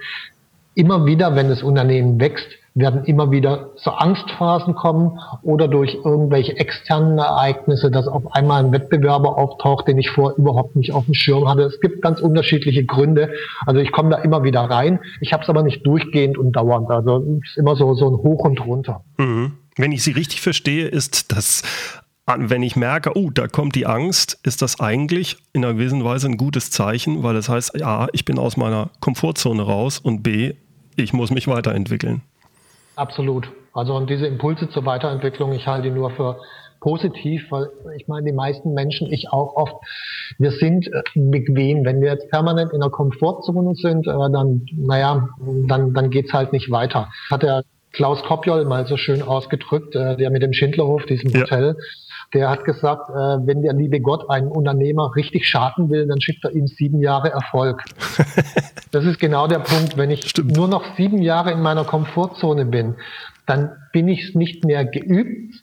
immer 0.77 1.07
wieder, 1.07 1.35
wenn 1.35 1.49
das 1.49 1.65
Unternehmen 1.65 2.21
wächst, 2.21 2.49
werden 2.75 3.05
immer 3.05 3.31
wieder 3.31 3.71
so 3.77 3.91
Angstphasen 3.91 4.75
kommen 4.75 5.19
oder 5.43 5.69
durch 5.69 5.95
irgendwelche 6.05 6.57
externen 6.57 7.19
Ereignisse, 7.19 7.91
dass 7.91 8.07
auf 8.07 8.35
einmal 8.35 8.65
ein 8.65 8.73
Wettbewerber 8.73 9.37
auftaucht, 9.37 9.89
den 9.89 9.99
ich 9.99 10.11
vorher 10.11 10.39
überhaupt 10.39 10.77
nicht 10.77 10.93
auf 10.93 11.05
dem 11.05 11.15
Schirm 11.15 11.49
hatte. 11.49 11.63
Es 11.63 11.81
gibt 11.81 12.01
ganz 12.03 12.21
unterschiedliche 12.21 12.85
Gründe. 12.85 13.31
Also 13.67 13.81
ich 13.81 13.91
komme 13.93 14.11
da 14.11 14.19
immer 14.19 14.45
wieder 14.45 14.63
rein. 14.63 15.01
Ich 15.21 15.33
habe 15.33 15.43
es 15.43 15.49
aber 15.49 15.63
nicht 15.63 15.85
durchgehend 15.87 16.39
und 16.39 16.53
dauernd. 16.53 16.91
Also 16.91 17.39
es 17.43 17.51
ist 17.51 17.59
immer 17.59 17.75
so, 17.77 17.95
so 17.95 18.09
ein 18.09 18.17
Hoch 18.17 18.45
und 18.45 18.65
runter. 18.65 19.03
Mhm. 19.19 19.53
Wenn 19.77 19.93
ich 19.93 20.03
Sie 20.03 20.13
richtig 20.13 20.41
verstehe, 20.41 20.87
ist 20.87 21.33
das 21.33 21.63
wenn 22.39 22.63
ich 22.63 22.77
merke, 22.77 23.17
oh, 23.17 23.31
da 23.31 23.49
kommt 23.49 23.75
die 23.75 23.87
Angst, 23.87 24.39
ist 24.45 24.63
das 24.63 24.79
eigentlich 24.79 25.37
in 25.53 25.65
einer 25.65 25.75
gewissen 25.75 26.05
Weise 26.05 26.29
ein 26.29 26.37
gutes 26.37 26.71
Zeichen, 26.71 27.25
weil 27.25 27.35
das 27.35 27.49
heißt, 27.49 27.83
A, 27.83 28.07
ich 28.13 28.25
bin 28.25 28.39
aus 28.39 28.57
meiner 28.57 28.91
Komfortzone 29.01 29.63
raus 29.63 29.99
und 29.99 30.23
B, 30.23 30.55
ich 30.95 31.13
muss 31.13 31.33
mich 31.33 31.49
weiterentwickeln. 31.49 32.23
Absolut. 32.97 33.51
Also 33.73 33.95
und 33.95 34.11
diese 34.11 34.27
Impulse 34.27 34.69
zur 34.69 34.85
Weiterentwicklung, 34.85 35.53
ich 35.53 35.67
halte 35.67 35.89
die 35.89 35.95
nur 35.95 36.11
für 36.11 36.41
positiv, 36.81 37.51
weil 37.51 37.69
ich 37.97 38.09
meine, 38.09 38.27
die 38.27 38.33
meisten 38.33 38.73
Menschen, 38.73 39.13
ich 39.13 39.31
auch 39.31 39.55
oft, 39.55 39.77
wir 40.39 40.51
sind 40.51 40.87
äh, 40.89 41.03
bequem. 41.15 41.85
Wenn 41.85 42.01
wir 42.01 42.11
jetzt 42.11 42.31
permanent 42.31 42.73
in 42.73 42.81
der 42.81 42.91
Komfortzone 42.91 43.75
sind, 43.75 44.07
äh, 44.07 44.11
dann, 44.11 44.67
naja, 44.73 45.29
dann, 45.69 45.93
dann 45.93 46.11
geht's 46.11 46.33
halt 46.33 46.53
nicht 46.53 46.71
weiter. 46.71 47.11
Hat 47.31 47.43
der 47.43 47.65
Klaus 47.93 48.23
Kopjol 48.23 48.65
mal 48.65 48.87
so 48.87 48.97
schön 48.97 49.23
ausgedrückt, 49.23 49.95
äh, 49.95 50.17
der 50.17 50.31
mit 50.31 50.43
dem 50.43 50.53
Schindlerhof, 50.53 51.05
diesem 51.07 51.31
ja. 51.31 51.41
Hotel, 51.41 51.77
der 52.33 52.49
hat 52.49 52.65
gesagt, 52.65 53.11
äh, 53.11 53.47
wenn 53.47 53.63
der 53.63 53.73
liebe 53.73 54.01
Gott 54.01 54.31
einen 54.31 54.49
Unternehmer 54.49 55.15
richtig 55.17 55.49
schaden 55.49 55.91
will, 55.91 56.07
dann 56.07 56.21
schickt 56.21 56.45
er 56.45 56.53
ihm 56.53 56.67
sieben 56.67 57.01
Jahre 57.01 57.31
Erfolg. 57.31 57.83
das 58.93 59.05
ist 59.05 59.19
genau 59.19 59.49
der 59.49 59.59
Punkt. 59.59 59.97
Wenn 59.97 60.11
ich 60.11 60.29
Stimmt. 60.29 60.57
nur 60.57 60.69
noch 60.69 60.85
sieben 60.97 61.23
Jahre 61.23 61.51
in 61.53 61.61
meiner 61.61 61.85
Komfortzone 61.85 62.67
bin, 62.67 62.95
dann 63.47 63.73
bin 63.93 64.09
ich 64.09 64.35
nicht 64.35 64.65
mehr 64.65 64.85
geübt, 64.85 65.57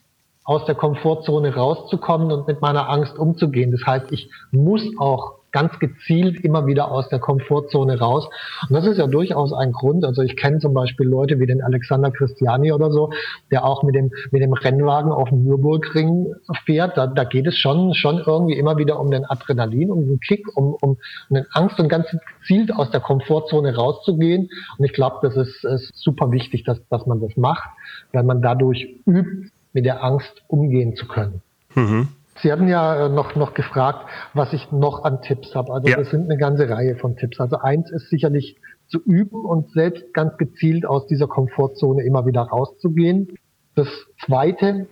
aus 0.44 0.64
der 0.66 0.74
Komfortzone 0.74 1.54
rauszukommen 1.54 2.32
und 2.32 2.46
mit 2.46 2.60
meiner 2.60 2.88
Angst 2.88 3.18
umzugehen. 3.18 3.72
Das 3.72 3.86
heißt, 3.86 4.12
ich 4.12 4.30
muss 4.50 4.82
auch 4.98 5.37
ganz 5.52 5.78
gezielt 5.78 6.44
immer 6.44 6.66
wieder 6.66 6.90
aus 6.90 7.08
der 7.08 7.18
Komfortzone 7.18 7.98
raus. 7.98 8.28
Und 8.68 8.74
das 8.74 8.86
ist 8.86 8.98
ja 8.98 9.06
durchaus 9.06 9.52
ein 9.52 9.72
Grund. 9.72 10.04
Also 10.04 10.22
ich 10.22 10.36
kenne 10.36 10.58
zum 10.58 10.74
Beispiel 10.74 11.06
Leute 11.06 11.40
wie 11.40 11.46
den 11.46 11.62
Alexander 11.62 12.10
Christiani 12.10 12.72
oder 12.72 12.90
so, 12.90 13.10
der 13.50 13.64
auch 13.64 13.82
mit 13.82 13.94
dem, 13.94 14.10
mit 14.30 14.42
dem 14.42 14.52
Rennwagen 14.52 15.10
auf 15.12 15.30
dem 15.30 15.44
Nürburgring 15.44 16.34
fährt. 16.64 16.96
Da, 16.96 17.06
da 17.06 17.24
geht 17.24 17.46
es 17.46 17.56
schon, 17.56 17.94
schon 17.94 18.18
irgendwie 18.18 18.58
immer 18.58 18.76
wieder 18.76 19.00
um 19.00 19.10
den 19.10 19.24
Adrenalin, 19.24 19.90
um 19.90 20.06
den 20.06 20.20
Kick, 20.20 20.44
um, 20.56 20.74
um, 20.80 20.98
um 21.28 21.34
den 21.34 21.46
Angst 21.52 21.78
und 21.80 21.88
ganz 21.88 22.06
gezielt 22.40 22.74
aus 22.74 22.90
der 22.90 23.00
Komfortzone 23.00 23.74
rauszugehen. 23.74 24.50
Und 24.76 24.84
ich 24.84 24.92
glaube, 24.92 25.18
das 25.22 25.36
ist, 25.36 25.64
ist 25.64 25.92
super 25.94 26.30
wichtig, 26.30 26.64
dass, 26.64 26.78
dass 26.88 27.06
man 27.06 27.20
das 27.20 27.36
macht, 27.36 27.68
weil 28.12 28.24
man 28.24 28.42
dadurch 28.42 29.00
übt, 29.06 29.50
mit 29.72 29.84
der 29.84 30.02
Angst 30.02 30.42
umgehen 30.48 30.96
zu 30.96 31.06
können. 31.06 31.42
Mhm. 31.74 32.08
Sie 32.42 32.52
hatten 32.52 32.68
ja 32.68 33.06
äh, 33.06 33.08
noch, 33.08 33.34
noch 33.34 33.54
gefragt, 33.54 34.08
was 34.34 34.52
ich 34.52 34.70
noch 34.72 35.04
an 35.04 35.22
Tipps 35.22 35.54
habe. 35.54 35.72
Also 35.72 35.88
ja. 35.88 35.96
das 35.96 36.10
sind 36.10 36.24
eine 36.24 36.38
ganze 36.38 36.68
Reihe 36.68 36.96
von 36.96 37.16
Tipps. 37.16 37.40
Also 37.40 37.58
eins 37.58 37.90
ist 37.90 38.10
sicherlich 38.10 38.56
zu 38.88 39.00
üben 39.02 39.44
und 39.44 39.70
selbst 39.72 40.12
ganz 40.14 40.36
gezielt 40.36 40.86
aus 40.86 41.06
dieser 41.06 41.26
Komfortzone 41.26 42.02
immer 42.02 42.26
wieder 42.26 42.42
rauszugehen. 42.42 43.36
Das 43.74 43.88
zweite, 44.24 44.86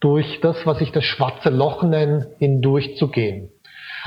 durch 0.00 0.40
das, 0.40 0.56
was 0.64 0.80
ich 0.80 0.92
das 0.92 1.04
schwarze 1.04 1.50
Loch 1.50 1.82
nenne, 1.82 2.28
hindurchzugehen. 2.38 3.50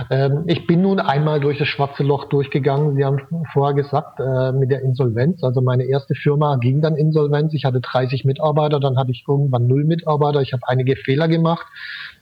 Ähm, 0.09 0.43
ich 0.47 0.65
bin 0.65 0.81
nun 0.81 0.99
einmal 0.99 1.39
durch 1.39 1.59
das 1.59 1.67
schwarze 1.67 2.03
Loch 2.03 2.25
durchgegangen. 2.25 2.95
Sie 2.95 3.05
haben 3.05 3.19
vorher 3.53 3.75
gesagt, 3.75 4.19
äh, 4.19 4.51
mit 4.51 4.71
der 4.71 4.81
Insolvenz. 4.81 5.43
Also 5.43 5.61
meine 5.61 5.83
erste 5.83 6.15
Firma 6.15 6.55
ging 6.57 6.81
dann 6.81 6.95
Insolvenz. 6.95 7.53
Ich 7.53 7.65
hatte 7.65 7.79
30 7.79 8.25
Mitarbeiter, 8.25 8.79
dann 8.79 8.97
hatte 8.97 9.11
ich 9.11 9.23
irgendwann 9.27 9.67
null 9.67 9.83
Mitarbeiter. 9.83 10.41
Ich 10.41 10.53
habe 10.53 10.63
einige 10.67 10.95
Fehler 10.95 11.27
gemacht, 11.27 11.67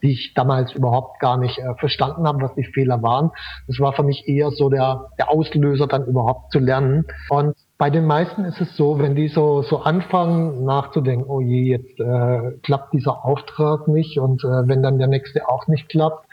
die 0.01 0.11
ich 0.11 0.33
damals 0.33 0.73
überhaupt 0.73 1.19
gar 1.19 1.37
nicht 1.37 1.57
äh, 1.57 1.75
verstanden 1.75 2.27
habe, 2.27 2.41
was 2.41 2.53
die 2.55 2.63
Fehler 2.63 3.01
waren. 3.01 3.31
Das 3.67 3.79
war 3.79 3.93
für 3.93 4.03
mich 4.03 4.27
eher 4.27 4.51
so 4.51 4.69
der, 4.69 5.09
der 5.17 5.29
Auslöser, 5.29 5.87
dann 5.87 6.05
überhaupt 6.05 6.51
zu 6.51 6.59
lernen. 6.59 7.05
Und 7.29 7.55
bei 7.81 7.89
den 7.89 8.05
meisten 8.05 8.45
ist 8.45 8.61
es 8.61 8.77
so, 8.77 8.99
wenn 8.99 9.15
die 9.15 9.27
so, 9.27 9.63
so 9.63 9.79
anfangen 9.79 10.65
nachzudenken, 10.65 11.25
oh 11.27 11.41
je, 11.41 11.63
jetzt 11.63 11.99
äh, 11.99 12.51
klappt 12.61 12.93
dieser 12.93 13.25
Auftrag 13.25 13.87
nicht 13.87 14.19
und 14.19 14.43
äh, 14.43 14.67
wenn 14.67 14.83
dann 14.83 14.99
der 14.99 15.07
nächste 15.07 15.49
auch 15.49 15.65
nicht 15.65 15.89
klappt, 15.89 16.27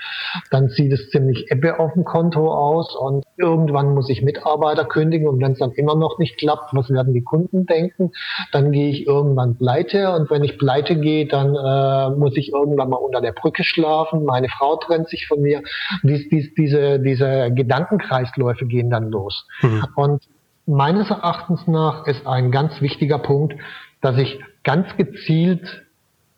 dann 0.50 0.68
sieht 0.68 0.92
es 0.92 1.08
ziemlich 1.08 1.50
ebbe 1.50 1.80
auf 1.80 1.94
dem 1.94 2.04
Konto 2.04 2.52
aus 2.52 2.94
und 2.94 3.24
irgendwann 3.38 3.94
muss 3.94 4.11
ich 4.11 4.20
Mitarbeiter 4.20 4.84
kündigen 4.84 5.26
und 5.26 5.40
wenn 5.40 5.52
es 5.52 5.58
dann 5.58 5.72
immer 5.72 5.94
noch 5.94 6.18
nicht 6.18 6.37
klappt, 6.37 6.74
was 6.74 6.90
werden 6.90 7.14
die 7.14 7.24
Kunden 7.24 7.64
denken? 7.64 8.12
Dann 8.52 8.70
gehe 8.70 8.90
ich 8.90 9.06
irgendwann 9.06 9.56
pleite 9.56 10.14
und 10.16 10.28
wenn 10.28 10.44
ich 10.44 10.58
pleite 10.58 10.96
gehe, 10.96 11.26
dann 11.26 11.54
äh, 11.54 12.14
muss 12.14 12.37
ich 12.37 12.52
irgendwann 12.52 12.90
mal 12.90 12.98
unter 12.98 13.22
der 13.22 13.32
Brücke 13.32 13.64
schlafen, 13.64 14.26
meine 14.26 14.50
Frau 14.50 14.76
trennt 14.76 15.08
sich 15.08 15.26
von 15.26 15.40
mir. 15.40 15.62
Dies, 16.02 16.28
dies, 16.28 16.52
diese, 16.52 17.00
diese 17.00 17.50
Gedankenkreisläufe 17.54 18.66
gehen 18.66 18.90
dann 18.90 19.11
los. 19.11 19.46
Mhm. 19.62 19.87
Und 19.96 20.22
meines 20.68 21.11
Erachtens 21.11 21.66
nach 21.66 22.07
ist 22.07 22.26
ein 22.26 22.52
ganz 22.52 22.81
wichtiger 22.81 23.18
Punkt, 23.18 23.54
dass 24.00 24.16
ich 24.18 24.38
ganz 24.62 24.87
gezielt 24.96 25.85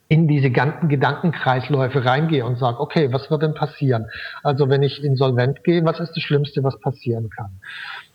in 0.08 0.26
diese 0.26 0.50
ganzen 0.50 0.88
Gedankenkreisläufe 0.88 2.04
reingehe 2.04 2.44
und 2.44 2.58
sage, 2.58 2.80
okay, 2.80 3.12
was 3.12 3.30
wird 3.30 3.42
denn 3.42 3.54
passieren? 3.54 4.06
Also 4.42 4.68
wenn 4.68 4.82
ich 4.82 5.04
insolvent 5.04 5.62
gehe, 5.62 5.84
was 5.84 6.00
ist 6.00 6.16
das 6.16 6.22
Schlimmste, 6.22 6.64
was 6.64 6.80
passieren 6.80 7.30
kann? 7.30 7.60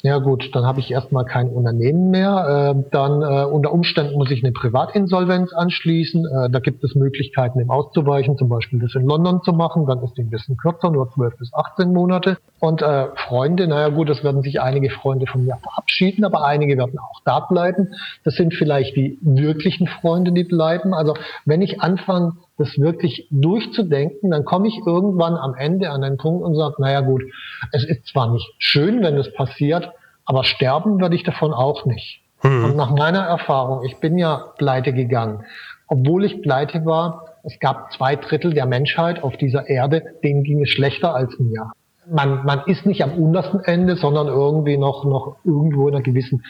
Ja 0.06 0.20
gut, 0.20 0.52
dann 0.54 0.68
habe 0.68 0.82
ich 0.82 0.92
erstmal 0.92 1.26
kein 1.26 1.50
Unternehmen 1.50 2.12
mehr. 2.12 2.76
Äh, 2.78 2.90
dann 2.92 3.24
äh, 3.24 3.44
unter 3.46 3.74
Umständen 3.74 4.14
muss 4.20 4.30
ich 4.30 4.44
eine 4.44 4.54
Privatinsolvenz 4.54 5.52
anschließen. 5.52 6.28
Äh, 6.28 6.50
da 6.52 6.60
gibt 6.60 6.84
es 6.84 6.94
Möglichkeiten, 6.94 7.58
dem 7.58 7.72
auszuweichen, 7.72 8.38
zum 8.38 8.48
Beispiel 8.48 8.78
das 8.78 8.94
in 8.94 9.08
London 9.08 9.42
zu 9.42 9.52
machen. 9.52 9.88
Dann 9.88 10.04
ist 10.04 10.16
die 10.16 10.22
ein 10.22 10.30
bisschen 10.30 10.58
kürzer, 10.58 10.92
nur 10.92 11.10
12 11.10 11.38
bis 11.40 11.52
18 11.52 11.92
Monate. 11.92 12.38
Und 12.60 12.84
äh, 12.84 13.08
Freunde, 13.16 13.68
naja 13.68 13.90
gut, 13.90 14.12
es 14.12 14.24
werden 14.24 14.44
sich 14.44 14.62
einige 14.62 14.92
Freunde 14.92 15.26
von 15.26 15.44
mir 15.44 15.58
verabschieden, 15.58 16.24
aber 16.24 16.46
einige 16.46 16.78
werden 16.78 17.00
auch 17.00 17.22
da 17.26 17.40
bleiben. 17.40 17.96
Das 18.24 18.36
sind 18.36 18.54
vielleicht 18.54 18.96
die 18.96 19.18
wirklichen 19.24 19.88
Freunde, 19.88 20.32
die 20.34 20.44
bleiben. 20.44 20.94
Also 20.94 21.16
wenn 21.46 21.64
ich 21.64 21.82
anfange, 21.82 22.34
das 22.58 22.78
wirklich 22.78 23.28
durchzudenken, 23.32 24.32
dann 24.32 24.46
komme 24.46 24.68
ich 24.68 24.80
irgendwann 24.86 25.36
am 25.36 25.56
Ende 25.56 25.90
an 25.90 26.04
einen 26.04 26.18
Punkt 26.18 26.44
und 26.44 26.56
sage, 26.56 26.76
naja 26.80 27.02
gut, 27.02 27.24
es 27.72 27.84
ist 27.84 28.08
zwar 28.08 28.32
nicht 28.32 28.50
schön, 28.60 29.02
wenn 29.04 29.18
es 29.18 29.34
passiert, 29.34 29.92
aber 30.26 30.44
sterben 30.44 31.00
würde 31.00 31.16
ich 31.16 31.24
davon 31.24 31.54
auch 31.54 31.86
nicht. 31.86 32.22
Mhm. 32.44 32.66
Und 32.66 32.76
nach 32.76 32.92
meiner 32.92 33.22
Erfahrung, 33.22 33.84
ich 33.84 34.00
bin 34.00 34.18
ja 34.18 34.54
pleite 34.58 34.94
gegangen, 34.94 35.44
obwohl 35.88 36.26
ich 36.26 36.42
pleite 36.42 36.86
war, 36.86 37.36
es 37.44 37.60
gab 37.60 37.92
zwei 37.94 38.16
Drittel 38.16 38.54
der 38.54 38.66
Menschheit 38.66 39.22
auf 39.22 39.38
dieser 39.38 39.70
Erde, 39.70 40.02
denen 40.24 40.44
ging 40.44 40.64
es 40.64 40.70
schlechter 40.70 41.14
als 41.14 41.38
mir. 41.38 41.72
Man, 42.08 42.46
man 42.46 42.62
ist 42.68 42.86
nicht 42.86 43.04
am 43.04 43.14
untersten 43.14 43.60
Ende, 43.62 43.96
sondern 43.96 44.28
irgendwie 44.28 44.78
noch, 44.78 45.06
noch 45.06 45.38
irgendwo 45.44 45.88
in 45.88 45.96
einer 45.96 46.04
gewissen 46.04 46.44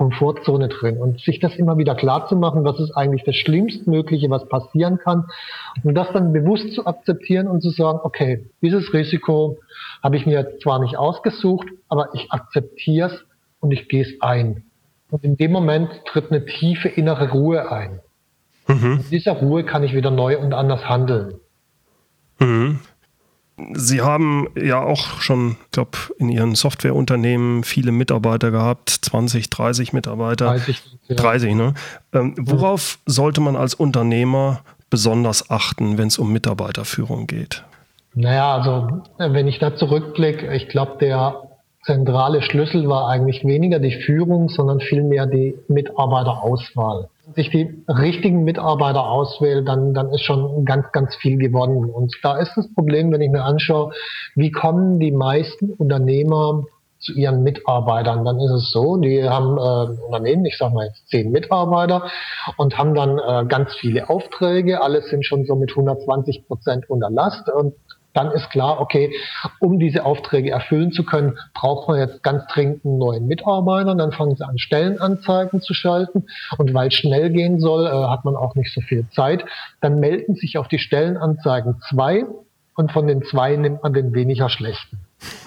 Komfortzone 0.00 0.68
drin 0.68 0.96
und 0.96 1.20
sich 1.20 1.40
das 1.40 1.56
immer 1.56 1.76
wieder 1.76 1.94
klar 1.94 2.26
zu 2.26 2.34
machen, 2.34 2.64
was 2.64 2.80
ist 2.80 2.92
eigentlich 2.92 3.22
das 3.24 3.36
Schlimmstmögliche, 3.36 4.30
was 4.30 4.48
passieren 4.48 4.96
kann 4.96 5.26
und 5.84 5.94
das 5.94 6.10
dann 6.14 6.32
bewusst 6.32 6.72
zu 6.72 6.86
akzeptieren 6.86 7.46
und 7.46 7.60
zu 7.60 7.68
sagen, 7.68 7.98
okay, 8.02 8.46
dieses 8.62 8.94
Risiko 8.94 9.58
habe 10.02 10.16
ich 10.16 10.24
mir 10.24 10.56
zwar 10.62 10.80
nicht 10.80 10.96
ausgesucht, 10.96 11.68
aber 11.90 12.14
ich 12.14 12.32
akzeptiere 12.32 13.08
es 13.08 13.24
und 13.60 13.72
ich 13.72 13.90
gehe 13.90 14.00
es 14.00 14.22
ein. 14.22 14.62
Und 15.10 15.22
in 15.22 15.36
dem 15.36 15.52
Moment 15.52 15.90
tritt 16.06 16.30
eine 16.30 16.46
tiefe 16.46 16.88
innere 16.88 17.32
Ruhe 17.32 17.70
ein. 17.70 18.00
Mhm. 18.68 19.00
In 19.04 19.10
dieser 19.10 19.32
Ruhe 19.32 19.64
kann 19.64 19.82
ich 19.82 19.94
wieder 19.94 20.10
neu 20.10 20.38
und 20.38 20.54
anders 20.54 20.88
handeln. 20.88 21.34
Mhm. 22.38 22.80
Sie 23.74 24.00
haben 24.00 24.48
ja 24.56 24.80
auch 24.80 25.20
schon, 25.20 25.56
ich 25.64 25.70
glaube, 25.72 25.98
in 26.18 26.28
Ihren 26.28 26.54
Softwareunternehmen 26.54 27.64
viele 27.64 27.92
Mitarbeiter 27.92 28.50
gehabt, 28.50 28.90
20, 28.90 29.50
30 29.50 29.92
Mitarbeiter. 29.92 30.46
30, 30.46 30.82
ja. 31.08 31.16
30 31.16 31.54
ne? 31.54 31.74
Ähm, 32.12 32.34
worauf 32.38 32.98
ja. 33.06 33.12
sollte 33.12 33.40
man 33.40 33.56
als 33.56 33.74
Unternehmer 33.74 34.60
besonders 34.90 35.50
achten, 35.50 35.98
wenn 35.98 36.08
es 36.08 36.18
um 36.18 36.32
Mitarbeiterführung 36.32 37.26
geht? 37.26 37.64
Naja, 38.14 38.56
also 38.56 39.02
wenn 39.18 39.46
ich 39.46 39.58
da 39.58 39.76
zurückblicke, 39.76 40.52
ich 40.54 40.68
glaube, 40.68 40.96
der 41.00 41.42
zentrale 41.84 42.42
Schlüssel 42.42 42.88
war 42.88 43.08
eigentlich 43.08 43.44
weniger 43.44 43.78
die 43.78 44.02
Führung, 44.04 44.48
sondern 44.48 44.80
vielmehr 44.80 45.26
die 45.26 45.54
Mitarbeiterauswahl 45.68 47.08
sich 47.34 47.50
die 47.50 47.84
richtigen 47.88 48.44
Mitarbeiter 48.44 49.08
auswählt, 49.08 49.68
dann, 49.68 49.94
dann 49.94 50.10
ist 50.10 50.22
schon 50.22 50.64
ganz, 50.64 50.90
ganz 50.92 51.14
viel 51.16 51.38
gewonnen. 51.38 51.90
Und 51.90 52.14
da 52.22 52.38
ist 52.38 52.52
das 52.56 52.72
Problem, 52.74 53.12
wenn 53.12 53.20
ich 53.20 53.30
mir 53.30 53.44
anschaue, 53.44 53.92
wie 54.34 54.50
kommen 54.50 54.98
die 54.98 55.12
meisten 55.12 55.70
Unternehmer 55.72 56.64
zu 57.00 57.12
ihren 57.14 57.42
Mitarbeitern. 57.42 58.24
Dann 58.24 58.38
ist 58.38 58.50
es 58.50 58.70
so, 58.70 58.96
die 58.98 59.28
haben 59.28 59.56
äh, 59.56 60.02
Unternehmen, 60.04 60.44
ich 60.44 60.58
sage 60.58 60.74
mal 60.74 60.86
jetzt 60.86 61.08
zehn 61.08 61.30
Mitarbeiter 61.30 62.10
und 62.56 62.76
haben 62.76 62.94
dann 62.94 63.18
äh, 63.18 63.46
ganz 63.48 63.74
viele 63.74 64.08
Aufträge. 64.08 64.82
Alles 64.82 65.08
sind 65.08 65.24
schon 65.24 65.44
so 65.46 65.56
mit 65.56 65.70
120 65.70 66.46
Prozent 66.46 66.88
unter 66.90 67.10
Last 67.10 67.48
und 67.48 67.74
dann 68.12 68.32
ist 68.32 68.50
klar, 68.50 68.80
okay, 68.80 69.12
um 69.60 69.78
diese 69.78 70.04
Aufträge 70.04 70.50
erfüllen 70.50 70.92
zu 70.92 71.04
können, 71.04 71.38
braucht 71.54 71.88
man 71.88 71.98
jetzt 71.98 72.22
ganz 72.22 72.46
dringend 72.52 72.84
einen 72.84 72.98
neuen 72.98 73.26
Mitarbeiter. 73.26 73.94
Dann 73.94 74.12
fangen 74.12 74.34
sie 74.36 74.46
an, 74.46 74.58
Stellenanzeigen 74.58 75.60
zu 75.60 75.74
schalten. 75.74 76.26
Und 76.58 76.74
weil 76.74 76.88
es 76.88 76.94
schnell 76.94 77.30
gehen 77.30 77.60
soll, 77.60 77.86
äh, 77.86 77.90
hat 77.90 78.24
man 78.24 78.36
auch 78.36 78.54
nicht 78.54 78.72
so 78.74 78.80
viel 78.80 79.08
Zeit. 79.10 79.44
Dann 79.80 80.00
melden 80.00 80.34
sich 80.34 80.58
auf 80.58 80.68
die 80.68 80.78
Stellenanzeigen 80.78 81.76
zwei 81.88 82.24
und 82.76 82.92
von 82.92 83.06
den 83.06 83.22
zwei 83.22 83.56
nimmt 83.56 83.82
man 83.82 83.92
den 83.92 84.14
weniger 84.14 84.48
schlechten. 84.48 84.98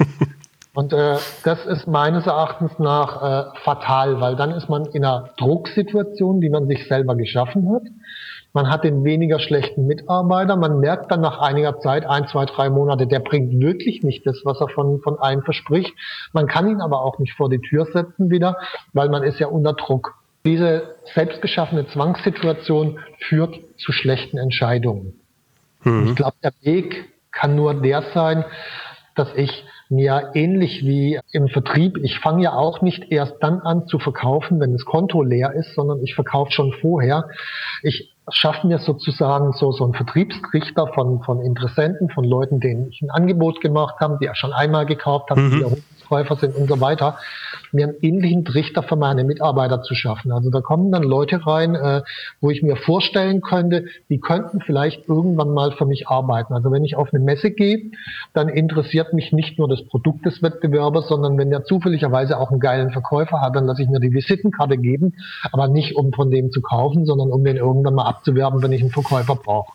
und 0.73 0.93
äh, 0.93 1.17
das 1.43 1.65
ist 1.65 1.87
meines 1.87 2.27
Erachtens 2.27 2.77
nach 2.79 3.55
äh, 3.55 3.59
fatal, 3.63 4.21
weil 4.21 4.35
dann 4.35 4.51
ist 4.51 4.69
man 4.69 4.85
in 4.85 5.03
einer 5.03 5.31
Drucksituation, 5.37 6.39
die 6.39 6.49
man 6.49 6.67
sich 6.67 6.87
selber 6.87 7.15
geschaffen 7.15 7.73
hat. 7.73 7.83
Man 8.53 8.69
hat 8.69 8.83
den 8.83 9.03
weniger 9.03 9.39
schlechten 9.39 9.87
Mitarbeiter. 9.87 10.55
Man 10.55 10.79
merkt 10.79 11.11
dann 11.11 11.21
nach 11.21 11.39
einiger 11.39 11.79
Zeit, 11.79 12.05
ein, 12.05 12.27
zwei, 12.27 12.45
drei 12.45 12.69
Monate, 12.69 13.07
der 13.07 13.19
bringt 13.19 13.59
wirklich 13.59 14.03
nicht 14.03 14.25
das, 14.27 14.41
was 14.43 14.61
er 14.61 14.67
von, 14.67 15.01
von 15.01 15.19
einem 15.19 15.41
verspricht. 15.41 15.91
Man 16.33 16.45
kann 16.45 16.69
ihn 16.69 16.79
aber 16.79 17.01
auch 17.01 17.17
nicht 17.17 17.33
vor 17.33 17.49
die 17.49 17.59
Tür 17.59 17.85
setzen 17.85 18.29
wieder, 18.29 18.57
weil 18.93 19.09
man 19.09 19.23
ist 19.23 19.39
ja 19.39 19.47
unter 19.47 19.73
Druck. 19.73 20.13
Diese 20.45 20.95
selbstgeschaffene 21.15 21.87
Zwangssituation 21.87 22.99
führt 23.17 23.59
zu 23.77 23.91
schlechten 23.91 24.37
Entscheidungen. 24.37 25.19
Mhm. 25.83 26.09
Ich 26.09 26.15
glaube, 26.15 26.35
der 26.43 26.53
Weg 26.61 27.11
kann 27.31 27.55
nur 27.55 27.73
der 27.73 28.03
sein, 28.13 28.45
dass 29.15 29.33
ich 29.35 29.65
mir 29.89 30.31
ähnlich 30.33 30.85
wie 30.85 31.19
im 31.31 31.47
Vertrieb, 31.47 31.97
ich 31.97 32.19
fange 32.19 32.43
ja 32.43 32.53
auch 32.53 32.81
nicht 32.81 33.11
erst 33.11 33.35
dann 33.41 33.59
an 33.59 33.87
zu 33.87 33.99
verkaufen, 33.99 34.59
wenn 34.59 34.73
das 34.73 34.85
Konto 34.85 35.21
leer 35.21 35.53
ist, 35.53 35.75
sondern 35.75 36.03
ich 36.03 36.15
verkaufe 36.15 36.51
schon 36.51 36.73
vorher. 36.81 37.27
Ich 37.83 38.12
schaffe 38.29 38.67
mir 38.67 38.79
sozusagen 38.79 39.51
so, 39.53 39.71
so 39.71 39.83
einen 39.83 39.93
Vertriebstrichter 39.93 40.87
von, 40.93 41.21
von 41.23 41.41
Interessenten, 41.41 42.09
von 42.09 42.23
Leuten, 42.23 42.59
denen 42.59 42.89
ich 42.89 43.01
ein 43.01 43.09
Angebot 43.09 43.61
gemacht 43.61 43.95
habe, 43.99 44.17
die 44.19 44.25
ja 44.25 44.35
schon 44.35 44.53
einmal 44.53 44.85
gekauft 44.85 45.29
haben, 45.29 45.47
mhm. 45.47 45.57
die 45.57 45.63
Verkäufer 46.13 46.35
sind 46.35 46.55
und 46.55 46.69
so 46.69 46.79
weiter, 46.79 47.17
mir 47.71 47.87
einen 47.87 47.97
ähnlichen 48.01 48.45
Trichter 48.45 48.83
für 48.83 48.95
meine 48.95 49.23
Mitarbeiter 49.23 49.81
zu 49.81 49.95
schaffen. 49.95 50.31
Also 50.31 50.51
da 50.51 50.61
kommen 50.61 50.91
dann 50.91 51.01
Leute 51.01 51.45
rein, 51.45 51.73
äh, 51.73 52.03
wo 52.39 52.51
ich 52.51 52.61
mir 52.61 52.75
vorstellen 52.75 53.41
könnte, 53.41 53.85
die 54.09 54.19
könnten 54.19 54.61
vielleicht 54.61 55.09
irgendwann 55.09 55.49
mal 55.53 55.71
für 55.71 55.85
mich 55.85 56.07
arbeiten. 56.07 56.53
Also 56.53 56.71
wenn 56.71 56.85
ich 56.85 56.95
auf 56.95 57.11
eine 57.11 57.23
Messe 57.23 57.49
gehe, 57.49 57.91
dann 58.33 58.47
interessiert 58.47 59.13
mich 59.13 59.31
nicht 59.31 59.57
nur 59.57 59.67
das 59.67 59.83
Produkt 59.85 60.25
des 60.25 60.43
Wettbewerbers, 60.43 61.07
sondern 61.07 61.37
wenn 61.39 61.49
der 61.49 61.63
zufälligerweise 61.63 62.37
auch 62.37 62.51
einen 62.51 62.59
geilen 62.59 62.91
Verkäufer 62.91 63.41
hat, 63.41 63.55
dann 63.55 63.65
lasse 63.65 63.81
ich 63.81 63.89
mir 63.89 63.99
die 63.99 64.13
Visitenkarte 64.13 64.77
geben, 64.77 65.15
aber 65.51 65.67
nicht 65.67 65.95
um 65.95 66.13
von 66.13 66.29
dem 66.29 66.51
zu 66.51 66.61
kaufen, 66.61 67.05
sondern 67.07 67.31
um 67.31 67.43
den 67.43 67.57
irgendwann 67.57 67.95
mal 67.95 68.05
abzuwerben, 68.05 68.61
wenn 68.61 68.71
ich 68.71 68.81
einen 68.81 68.91
Verkäufer 68.91 69.35
brauche. 69.35 69.73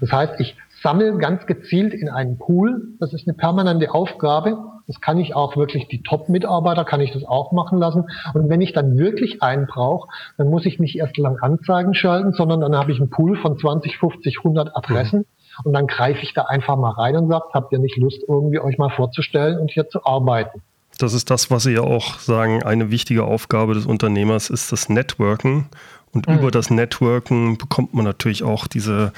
Das 0.00 0.12
heißt, 0.12 0.34
ich 0.38 0.56
sammle 0.80 1.16
ganz 1.18 1.46
gezielt 1.46 1.92
in 1.92 2.08
einen 2.08 2.38
Pool. 2.38 2.88
Das 3.00 3.12
ist 3.12 3.26
eine 3.26 3.34
permanente 3.36 3.92
Aufgabe. 3.92 4.75
Das 4.86 5.00
kann 5.00 5.18
ich 5.18 5.34
auch 5.34 5.56
wirklich, 5.56 5.88
die 5.88 6.02
Top-Mitarbeiter 6.02 6.84
kann 6.84 7.00
ich 7.00 7.12
das 7.12 7.24
auch 7.24 7.52
machen 7.52 7.78
lassen. 7.78 8.04
Und 8.34 8.48
wenn 8.48 8.60
ich 8.60 8.72
dann 8.72 8.96
wirklich 8.96 9.42
einen 9.42 9.66
brauche, 9.66 10.08
dann 10.38 10.48
muss 10.48 10.64
ich 10.64 10.78
nicht 10.78 10.96
erst 10.96 11.16
lang 11.16 11.38
Anzeigen 11.40 11.94
schalten, 11.94 12.32
sondern 12.32 12.60
dann 12.60 12.76
habe 12.76 12.92
ich 12.92 12.98
einen 12.98 13.10
Pool 13.10 13.36
von 13.36 13.58
20, 13.58 13.98
50, 13.98 14.38
100 14.38 14.76
Adressen. 14.76 15.26
Und 15.64 15.72
dann 15.72 15.86
greife 15.86 16.22
ich 16.22 16.34
da 16.34 16.42
einfach 16.42 16.76
mal 16.76 16.90
rein 16.90 17.16
und 17.16 17.28
sage, 17.28 17.46
habt 17.52 17.72
ihr 17.72 17.78
nicht 17.78 17.96
Lust, 17.96 18.22
irgendwie 18.28 18.60
euch 18.60 18.78
mal 18.78 18.90
vorzustellen 18.90 19.58
und 19.58 19.70
hier 19.70 19.88
zu 19.88 20.04
arbeiten? 20.04 20.62
Das 20.98 21.12
ist 21.12 21.30
das, 21.30 21.50
was 21.50 21.64
Sie 21.64 21.72
ja 21.72 21.82
auch 21.82 22.18
sagen, 22.18 22.62
eine 22.62 22.90
wichtige 22.90 23.24
Aufgabe 23.24 23.74
des 23.74 23.86
Unternehmers 23.86 24.50
ist 24.50 24.72
das 24.72 24.88
Networken. 24.88 25.66
Und 26.12 26.28
mhm. 26.28 26.38
über 26.38 26.50
das 26.50 26.70
Networken 26.70 27.58
bekommt 27.58 27.92
man 27.92 28.04
natürlich 28.04 28.42
auch 28.42 28.66
diese 28.66 29.12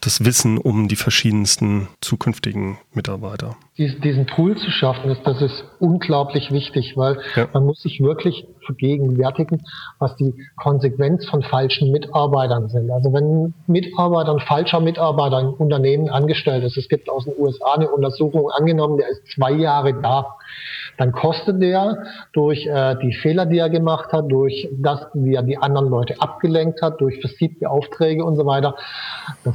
das 0.00 0.24
Wissen 0.24 0.58
um 0.58 0.88
die 0.88 0.96
verschiedensten 0.96 1.88
zukünftigen 2.00 2.78
Mitarbeiter. 2.92 3.56
Diesen 3.76 4.26
Pool 4.26 4.56
zu 4.56 4.70
schaffen, 4.70 5.10
ist, 5.10 5.22
das 5.24 5.40
ist 5.42 5.64
unglaublich 5.80 6.50
wichtig, 6.50 6.96
weil 6.96 7.18
ja. 7.34 7.48
man 7.52 7.64
muss 7.64 7.82
sich 7.82 8.00
wirklich 8.00 8.46
vergegenwärtigen, 8.64 9.62
was 9.98 10.14
die 10.16 10.34
Konsequenz 10.56 11.26
von 11.26 11.42
falschen 11.42 11.90
Mitarbeitern 11.90 12.68
sind. 12.68 12.90
Also 12.90 13.12
wenn 13.12 13.24
ein 13.24 13.54
Mitarbeiter, 13.66 14.32
ein 14.32 14.40
falscher 14.40 14.80
Mitarbeiter 14.80 15.40
im 15.40 15.54
Unternehmen 15.54 16.08
angestellt 16.08 16.64
ist, 16.64 16.76
es 16.76 16.88
gibt 16.88 17.08
aus 17.08 17.24
den 17.24 17.34
USA 17.38 17.74
eine 17.74 17.90
Untersuchung 17.90 18.50
angenommen, 18.50 18.98
der 18.98 19.08
ist 19.08 19.26
zwei 19.34 19.52
Jahre 19.52 19.94
da, 20.00 20.38
dann 20.96 21.12
kostet 21.12 21.62
der 21.62 22.04
durch 22.32 22.66
äh, 22.66 22.96
die 23.00 23.14
Fehler, 23.14 23.46
die 23.46 23.58
er 23.58 23.70
gemacht 23.70 24.12
hat, 24.12 24.30
durch 24.30 24.68
das, 24.72 25.06
wie 25.14 25.34
er 25.34 25.42
die 25.42 25.56
anderen 25.56 25.88
Leute 25.88 26.20
abgelenkt 26.20 26.82
hat, 26.82 27.00
durch 27.00 27.20
versiebte 27.20 27.70
Aufträge 27.70 28.24
und 28.24 28.36
so 28.36 28.44
weiter, 28.44 28.74
das 29.44 29.54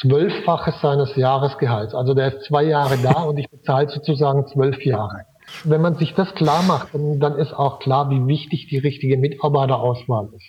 Zwölffaches 0.00 0.80
seines 0.80 1.14
Jahresgehalts. 1.16 1.94
Also 1.94 2.14
der 2.14 2.34
ist 2.34 2.46
zwei 2.46 2.64
Jahre 2.64 2.96
da 2.98 3.22
und 3.22 3.38
ich 3.38 3.48
bezahle 3.50 3.88
sozusagen 3.88 4.46
zwölf 4.48 4.84
Jahre. 4.84 5.26
Wenn 5.64 5.80
man 5.80 5.96
sich 5.96 6.14
das 6.14 6.34
klar 6.34 6.62
macht, 6.62 6.88
dann 6.94 7.36
ist 7.36 7.52
auch 7.52 7.80
klar, 7.80 8.08
wie 8.10 8.26
wichtig 8.26 8.68
die 8.68 8.78
richtige 8.78 9.16
Mitarbeiterauswahl 9.16 10.28
ist. 10.36 10.46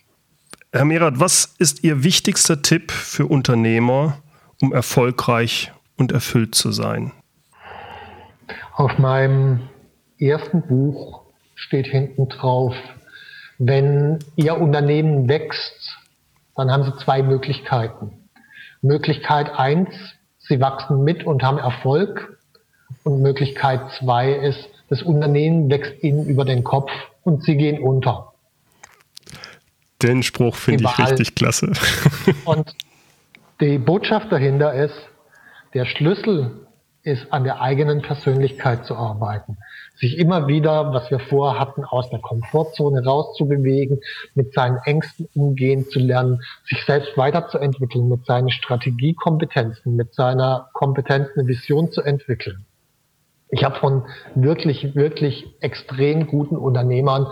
Herr 0.71 0.85
Merath, 0.85 1.19
was 1.19 1.55
ist 1.57 1.83
Ihr 1.83 2.03
wichtigster 2.03 2.61
Tipp 2.61 2.91
für 2.91 3.25
Unternehmer, 3.25 4.19
um 4.61 4.73
erfolgreich 4.73 5.71
und 5.97 6.11
erfüllt 6.11 6.55
zu 6.55 6.71
sein? 6.71 7.11
Auf 8.75 8.97
meinem 8.97 9.67
ersten 10.17 10.61
Buch 10.61 11.23
steht 11.55 11.87
hinten 11.87 12.29
drauf, 12.29 12.73
wenn 13.57 14.19
Ihr 14.35 14.57
Unternehmen 14.59 15.27
wächst, 15.27 15.97
dann 16.55 16.71
haben 16.71 16.83
Sie 16.83 16.95
zwei 17.03 17.21
Möglichkeiten. 17.21 18.20
Möglichkeit 18.82 19.52
eins, 19.58 19.89
sie 20.39 20.60
wachsen 20.60 21.04
mit 21.04 21.24
und 21.24 21.44
haben 21.44 21.58
Erfolg. 21.58 22.38
Und 23.04 23.22
Möglichkeit 23.22 23.82
zwei 24.00 24.32
ist, 24.32 24.70
das 24.89 25.02
Unternehmen 25.02 25.70
wächst 25.70 26.04
ihnen 26.04 26.26
über 26.26 26.46
den 26.46 26.63
Kopf 26.63 26.91
und 27.24 27.44
sie 27.44 27.56
gehen 27.56 27.82
unter. 27.82 28.34
Den 30.02 30.24
Spruch 30.24 30.56
finde 30.56 30.84
ich 30.84 31.00
richtig 31.00 31.36
klasse. 31.36 31.72
und 32.46 32.76
die 33.60 33.78
Botschaft 33.78 34.32
dahinter 34.32 34.74
ist, 34.74 34.96
der 35.74 35.86
Schlüssel 35.86 36.67
ist, 37.04 37.32
an 37.32 37.44
der 37.44 37.62
eigenen 37.62 38.02
Persönlichkeit 38.02 38.86
zu 38.86 38.96
arbeiten. 38.96 39.58
Sich 40.01 40.17
immer 40.17 40.47
wieder, 40.47 40.93
was 40.93 41.11
wir 41.11 41.19
vorher 41.19 41.59
hatten, 41.59 41.85
aus 41.85 42.09
der 42.09 42.19
Komfortzone 42.19 43.05
rauszubewegen, 43.05 43.99
mit 44.33 44.51
seinen 44.53 44.79
Ängsten 44.83 45.29
umgehen 45.35 45.85
zu 45.85 45.99
lernen, 45.99 46.41
sich 46.67 46.83
selbst 46.85 47.15
weiterzuentwickeln, 47.17 48.09
mit 48.09 48.25
seinen 48.25 48.49
Strategiekompetenzen, 48.49 49.95
mit 49.95 50.15
seiner 50.15 50.69
Kompetenz 50.73 51.29
eine 51.35 51.47
Vision 51.47 51.91
zu 51.91 52.01
entwickeln. 52.01 52.65
Ich 53.49 53.63
habe 53.63 53.75
von 53.75 54.03
wirklich, 54.33 54.95
wirklich 54.95 55.45
extrem 55.59 56.25
guten 56.25 56.57
Unternehmern 56.57 57.27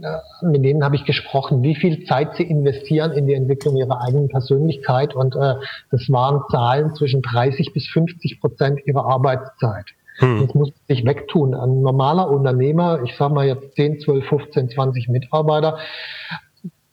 äh, 0.00 0.18
mit 0.42 0.64
denen 0.64 0.82
habe 0.84 0.96
ich 0.96 1.04
gesprochen, 1.04 1.62
wie 1.62 1.74
viel 1.74 2.04
Zeit 2.06 2.34
sie 2.36 2.44
investieren 2.44 3.12
in 3.12 3.26
die 3.26 3.34
Entwicklung 3.34 3.76
ihrer 3.76 4.02
eigenen 4.02 4.28
Persönlichkeit. 4.28 5.14
Und 5.14 5.36
äh, 5.36 5.54
das 5.90 6.08
waren 6.08 6.42
Zahlen 6.50 6.94
zwischen 6.94 7.22
30 7.22 7.72
bis 7.72 7.86
50 7.88 8.40
Prozent 8.40 8.80
ihrer 8.86 9.04
Arbeitszeit. 9.04 9.84
Hm. 10.22 10.46
Das 10.46 10.54
muss 10.54 10.72
sich 10.88 11.04
wegtun. 11.04 11.54
Ein 11.54 11.82
normaler 11.82 12.30
Unternehmer, 12.30 13.02
ich 13.04 13.14
sage 13.16 13.34
mal 13.34 13.46
jetzt 13.46 13.74
10, 13.76 14.00
12, 14.00 14.26
15, 14.26 14.70
20 14.70 15.08
Mitarbeiter, 15.08 15.78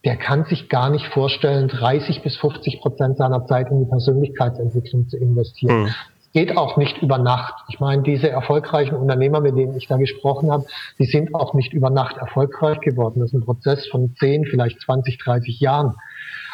der 0.05 0.15
kann 0.15 0.45
sich 0.45 0.69
gar 0.69 0.89
nicht 0.89 1.05
vorstellen, 1.07 1.67
30 1.67 2.21
bis 2.23 2.37
50 2.37 2.81
Prozent 2.81 3.17
seiner 3.17 3.45
Zeit 3.45 3.69
in 3.69 3.79
die 3.79 3.89
Persönlichkeitsentwicklung 3.89 5.07
zu 5.09 5.17
investieren. 5.17 5.85
Hm 5.85 5.93
geht 6.33 6.57
auch 6.57 6.77
nicht 6.77 6.99
über 6.99 7.17
Nacht. 7.17 7.55
Ich 7.69 7.79
meine, 7.79 8.03
diese 8.03 8.29
erfolgreichen 8.29 8.95
Unternehmer, 8.95 9.41
mit 9.41 9.57
denen 9.57 9.75
ich 9.75 9.87
da 9.87 9.97
gesprochen 9.97 10.51
habe, 10.51 10.65
die 10.99 11.05
sind 11.05 11.33
auch 11.33 11.53
nicht 11.53 11.73
über 11.73 11.89
Nacht 11.89 12.17
erfolgreich 12.17 12.79
geworden. 12.81 13.19
Das 13.19 13.29
ist 13.29 13.33
ein 13.33 13.45
Prozess 13.45 13.87
von 13.87 14.15
10, 14.15 14.45
vielleicht 14.45 14.79
20, 14.81 15.17
30 15.17 15.59
Jahren. 15.59 15.95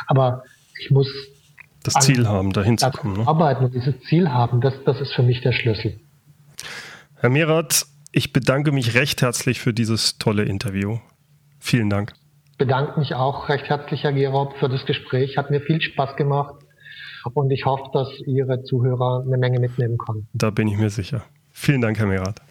Aber 0.08 0.44
ich 0.80 0.92
muss 0.92 1.10
das 1.84 1.94
Ziel 1.96 2.28
haben, 2.28 2.52
dahin 2.52 2.78
zu 2.78 2.90
kommen. 2.90 3.18
Ne? 3.18 3.28
Arbeiten 3.28 3.66
und 3.66 3.74
dieses 3.74 4.00
Ziel 4.02 4.32
haben, 4.32 4.60
das, 4.60 4.74
das 4.86 5.00
ist 5.02 5.14
für 5.14 5.22
mich 5.22 5.42
der 5.42 5.52
Schlüssel. 5.52 6.00
Herr 7.26 7.32
Merath, 7.32 7.88
ich 8.12 8.34
bedanke 8.34 8.72
mich 8.72 8.94
recht 8.94 9.24
herzlich 9.24 9.60
für 9.60 9.74
dieses 9.74 10.20
tolle 10.20 10.44
Interview. 10.44 11.00
Vielen 11.58 11.90
Dank. 11.90 12.14
Ich 12.52 12.58
bedanke 12.60 13.00
mich 13.00 13.16
auch 13.16 13.50
recht 13.50 13.68
herzlich, 13.68 14.04
Herr 14.04 14.14
Gerob, 14.14 14.56
für 14.60 14.70
das 14.70 14.86
Gespräch. 14.86 15.36
Hat 15.36 15.50
mir 15.50 15.60
viel 15.60 15.82
Spaß 15.82 16.18
gemacht. 16.18 16.54
Und 17.34 17.50
ich 17.50 17.66
hoffe, 17.66 17.90
dass 17.94 18.10
Ihre 18.28 18.62
Zuhörer 18.62 19.24
eine 19.26 19.40
Menge 19.40 19.60
mitnehmen 19.60 19.98
können. 19.98 20.28
Da 20.34 20.52
bin 20.52 20.68
ich 20.68 20.78
mir 20.78 20.92
sicher. 20.92 21.24
Vielen 21.50 21.82
Dank, 21.82 21.98
Herr 21.98 22.06
Merath. 22.06 22.44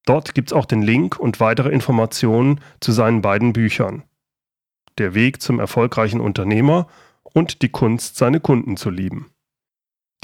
Dort 0.07 0.35
gibt 0.35 0.49
es 0.49 0.55
auch 0.55 0.65
den 0.65 0.81
Link 0.81 1.19
und 1.19 1.41
weitere 1.41 1.69
Informationen 1.69 2.63
zu 2.81 2.93
seinen 2.93 3.21
beiden 3.21 3.53
Büchern 3.53 4.05
der 4.97 5.13
Weg 5.15 5.43
zum 5.43 5.61
erfolgreichen 5.61 6.21
Unternehmer 6.21 6.87
und 7.23 7.61
die 7.61 7.69
Kunst, 7.69 8.17
seine 8.17 8.41
Kunden 8.41 8.79
zu 8.79 8.89
lieben. 8.89 9.31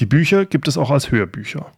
Die 0.00 0.06
Bücher 0.06 0.46
gibt 0.46 0.66
es 0.66 0.78
auch 0.78 0.90
als 0.90 1.10
Hörbücher. 1.10 1.72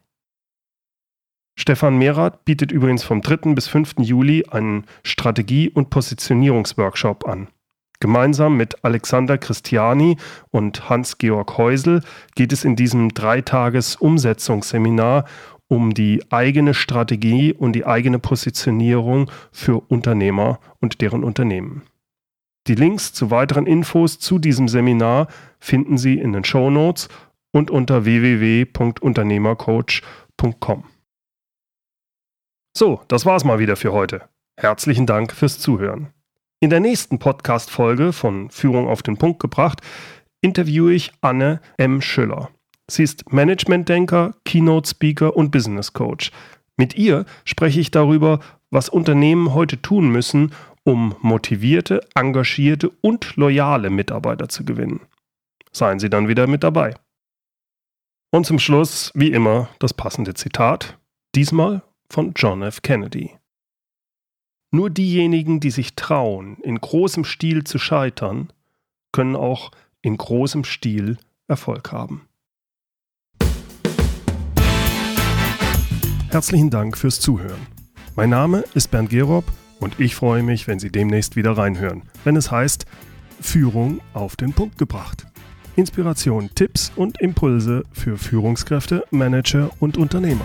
Stefan 1.58 1.98
Merath 1.98 2.44
bietet 2.44 2.70
übrigens 2.70 3.02
vom 3.02 3.20
3. 3.20 3.52
bis 3.54 3.66
5. 3.66 3.94
Juli 3.98 4.44
einen 4.48 4.86
Strategie- 5.02 5.70
und 5.70 5.90
Positionierungsworkshop 5.90 7.26
an. 7.26 7.48
Gemeinsam 8.00 8.56
mit 8.56 8.84
Alexander 8.84 9.38
Christiani 9.38 10.16
und 10.50 10.88
Hans-Georg 10.88 11.56
Heusel 11.58 12.02
geht 12.34 12.52
es 12.52 12.64
in 12.64 12.74
diesem 12.76 13.14
Dreitages-Umsetzungsseminar 13.14 15.26
um 15.68 15.94
die 15.94 16.22
eigene 16.30 16.74
Strategie 16.74 17.52
und 17.52 17.72
die 17.72 17.86
eigene 17.86 18.18
Positionierung 18.18 19.30
für 19.50 19.80
Unternehmer 19.88 20.60
und 20.80 21.00
deren 21.00 21.24
Unternehmen. 21.24 21.82
Die 22.66 22.74
Links 22.74 23.12
zu 23.12 23.30
weiteren 23.30 23.66
Infos 23.66 24.18
zu 24.18 24.38
diesem 24.38 24.68
Seminar 24.68 25.28
finden 25.58 25.98
Sie 25.98 26.18
in 26.18 26.32
den 26.32 26.44
Show 26.44 26.70
Notes 26.70 27.08
und 27.52 27.70
unter 27.70 28.04
www.unternehmercoach.com. 28.04 30.84
So, 32.76 33.00
das 33.08 33.24
war's 33.24 33.44
mal 33.44 33.58
wieder 33.58 33.76
für 33.76 33.92
heute. 33.92 34.28
Herzlichen 34.58 35.06
Dank 35.06 35.32
fürs 35.32 35.58
Zuhören. 35.58 36.12
In 36.58 36.70
der 36.70 36.80
nächsten 36.80 37.18
Podcast-Folge 37.18 38.14
von 38.14 38.48
Führung 38.48 38.88
auf 38.88 39.02
den 39.02 39.18
Punkt 39.18 39.40
gebracht 39.40 39.82
interviewe 40.40 40.94
ich 40.94 41.12
Anne 41.20 41.60
M. 41.76 42.00
Schüller. 42.00 42.48
Sie 42.90 43.02
ist 43.02 43.30
Management-Denker, 43.30 44.34
Keynote-Speaker 44.46 45.36
und 45.36 45.50
Business 45.50 45.92
Coach. 45.92 46.30
Mit 46.78 46.96
ihr 46.96 47.26
spreche 47.44 47.80
ich 47.80 47.90
darüber, 47.90 48.40
was 48.70 48.88
Unternehmen 48.88 49.52
heute 49.52 49.82
tun 49.82 50.08
müssen, 50.08 50.54
um 50.82 51.14
motivierte, 51.20 52.00
engagierte 52.14 52.90
und 53.02 53.36
loyale 53.36 53.90
Mitarbeiter 53.90 54.48
zu 54.48 54.64
gewinnen. 54.64 55.00
Seien 55.72 55.98
Sie 55.98 56.08
dann 56.08 56.26
wieder 56.26 56.46
mit 56.46 56.62
dabei. 56.62 56.94
Und 58.30 58.46
zum 58.46 58.58
Schluss, 58.58 59.10
wie 59.14 59.30
immer, 59.30 59.68
das 59.78 59.92
passende 59.92 60.32
Zitat, 60.32 60.98
diesmal 61.34 61.82
von 62.08 62.32
John 62.34 62.62
F. 62.62 62.80
Kennedy. 62.80 63.36
Nur 64.72 64.90
diejenigen, 64.90 65.60
die 65.60 65.70
sich 65.70 65.94
trauen, 65.94 66.56
in 66.62 66.80
großem 66.80 67.24
Stil 67.24 67.64
zu 67.64 67.78
scheitern, 67.78 68.52
können 69.12 69.36
auch 69.36 69.70
in 70.02 70.16
großem 70.16 70.64
Stil 70.64 71.18
Erfolg 71.48 71.92
haben. 71.92 72.28
Herzlichen 76.30 76.70
Dank 76.70 76.98
fürs 76.98 77.20
Zuhören. 77.20 77.66
Mein 78.16 78.30
Name 78.30 78.64
ist 78.74 78.90
Bernd 78.90 79.10
Gerob 79.10 79.44
und 79.78 80.00
ich 80.00 80.16
freue 80.16 80.42
mich, 80.42 80.66
wenn 80.66 80.78
Sie 80.78 80.90
demnächst 80.90 81.36
wieder 81.36 81.56
reinhören, 81.56 82.02
wenn 82.24 82.36
es 82.36 82.50
heißt 82.50 82.86
Führung 83.40 84.00
auf 84.12 84.36
den 84.36 84.52
Punkt 84.52 84.78
gebracht. 84.78 85.26
Inspiration, 85.76 86.50
Tipps 86.54 86.90
und 86.96 87.20
Impulse 87.20 87.84
für 87.92 88.16
Führungskräfte, 88.16 89.04
Manager 89.10 89.70
und 89.78 89.96
Unternehmer. 89.96 90.44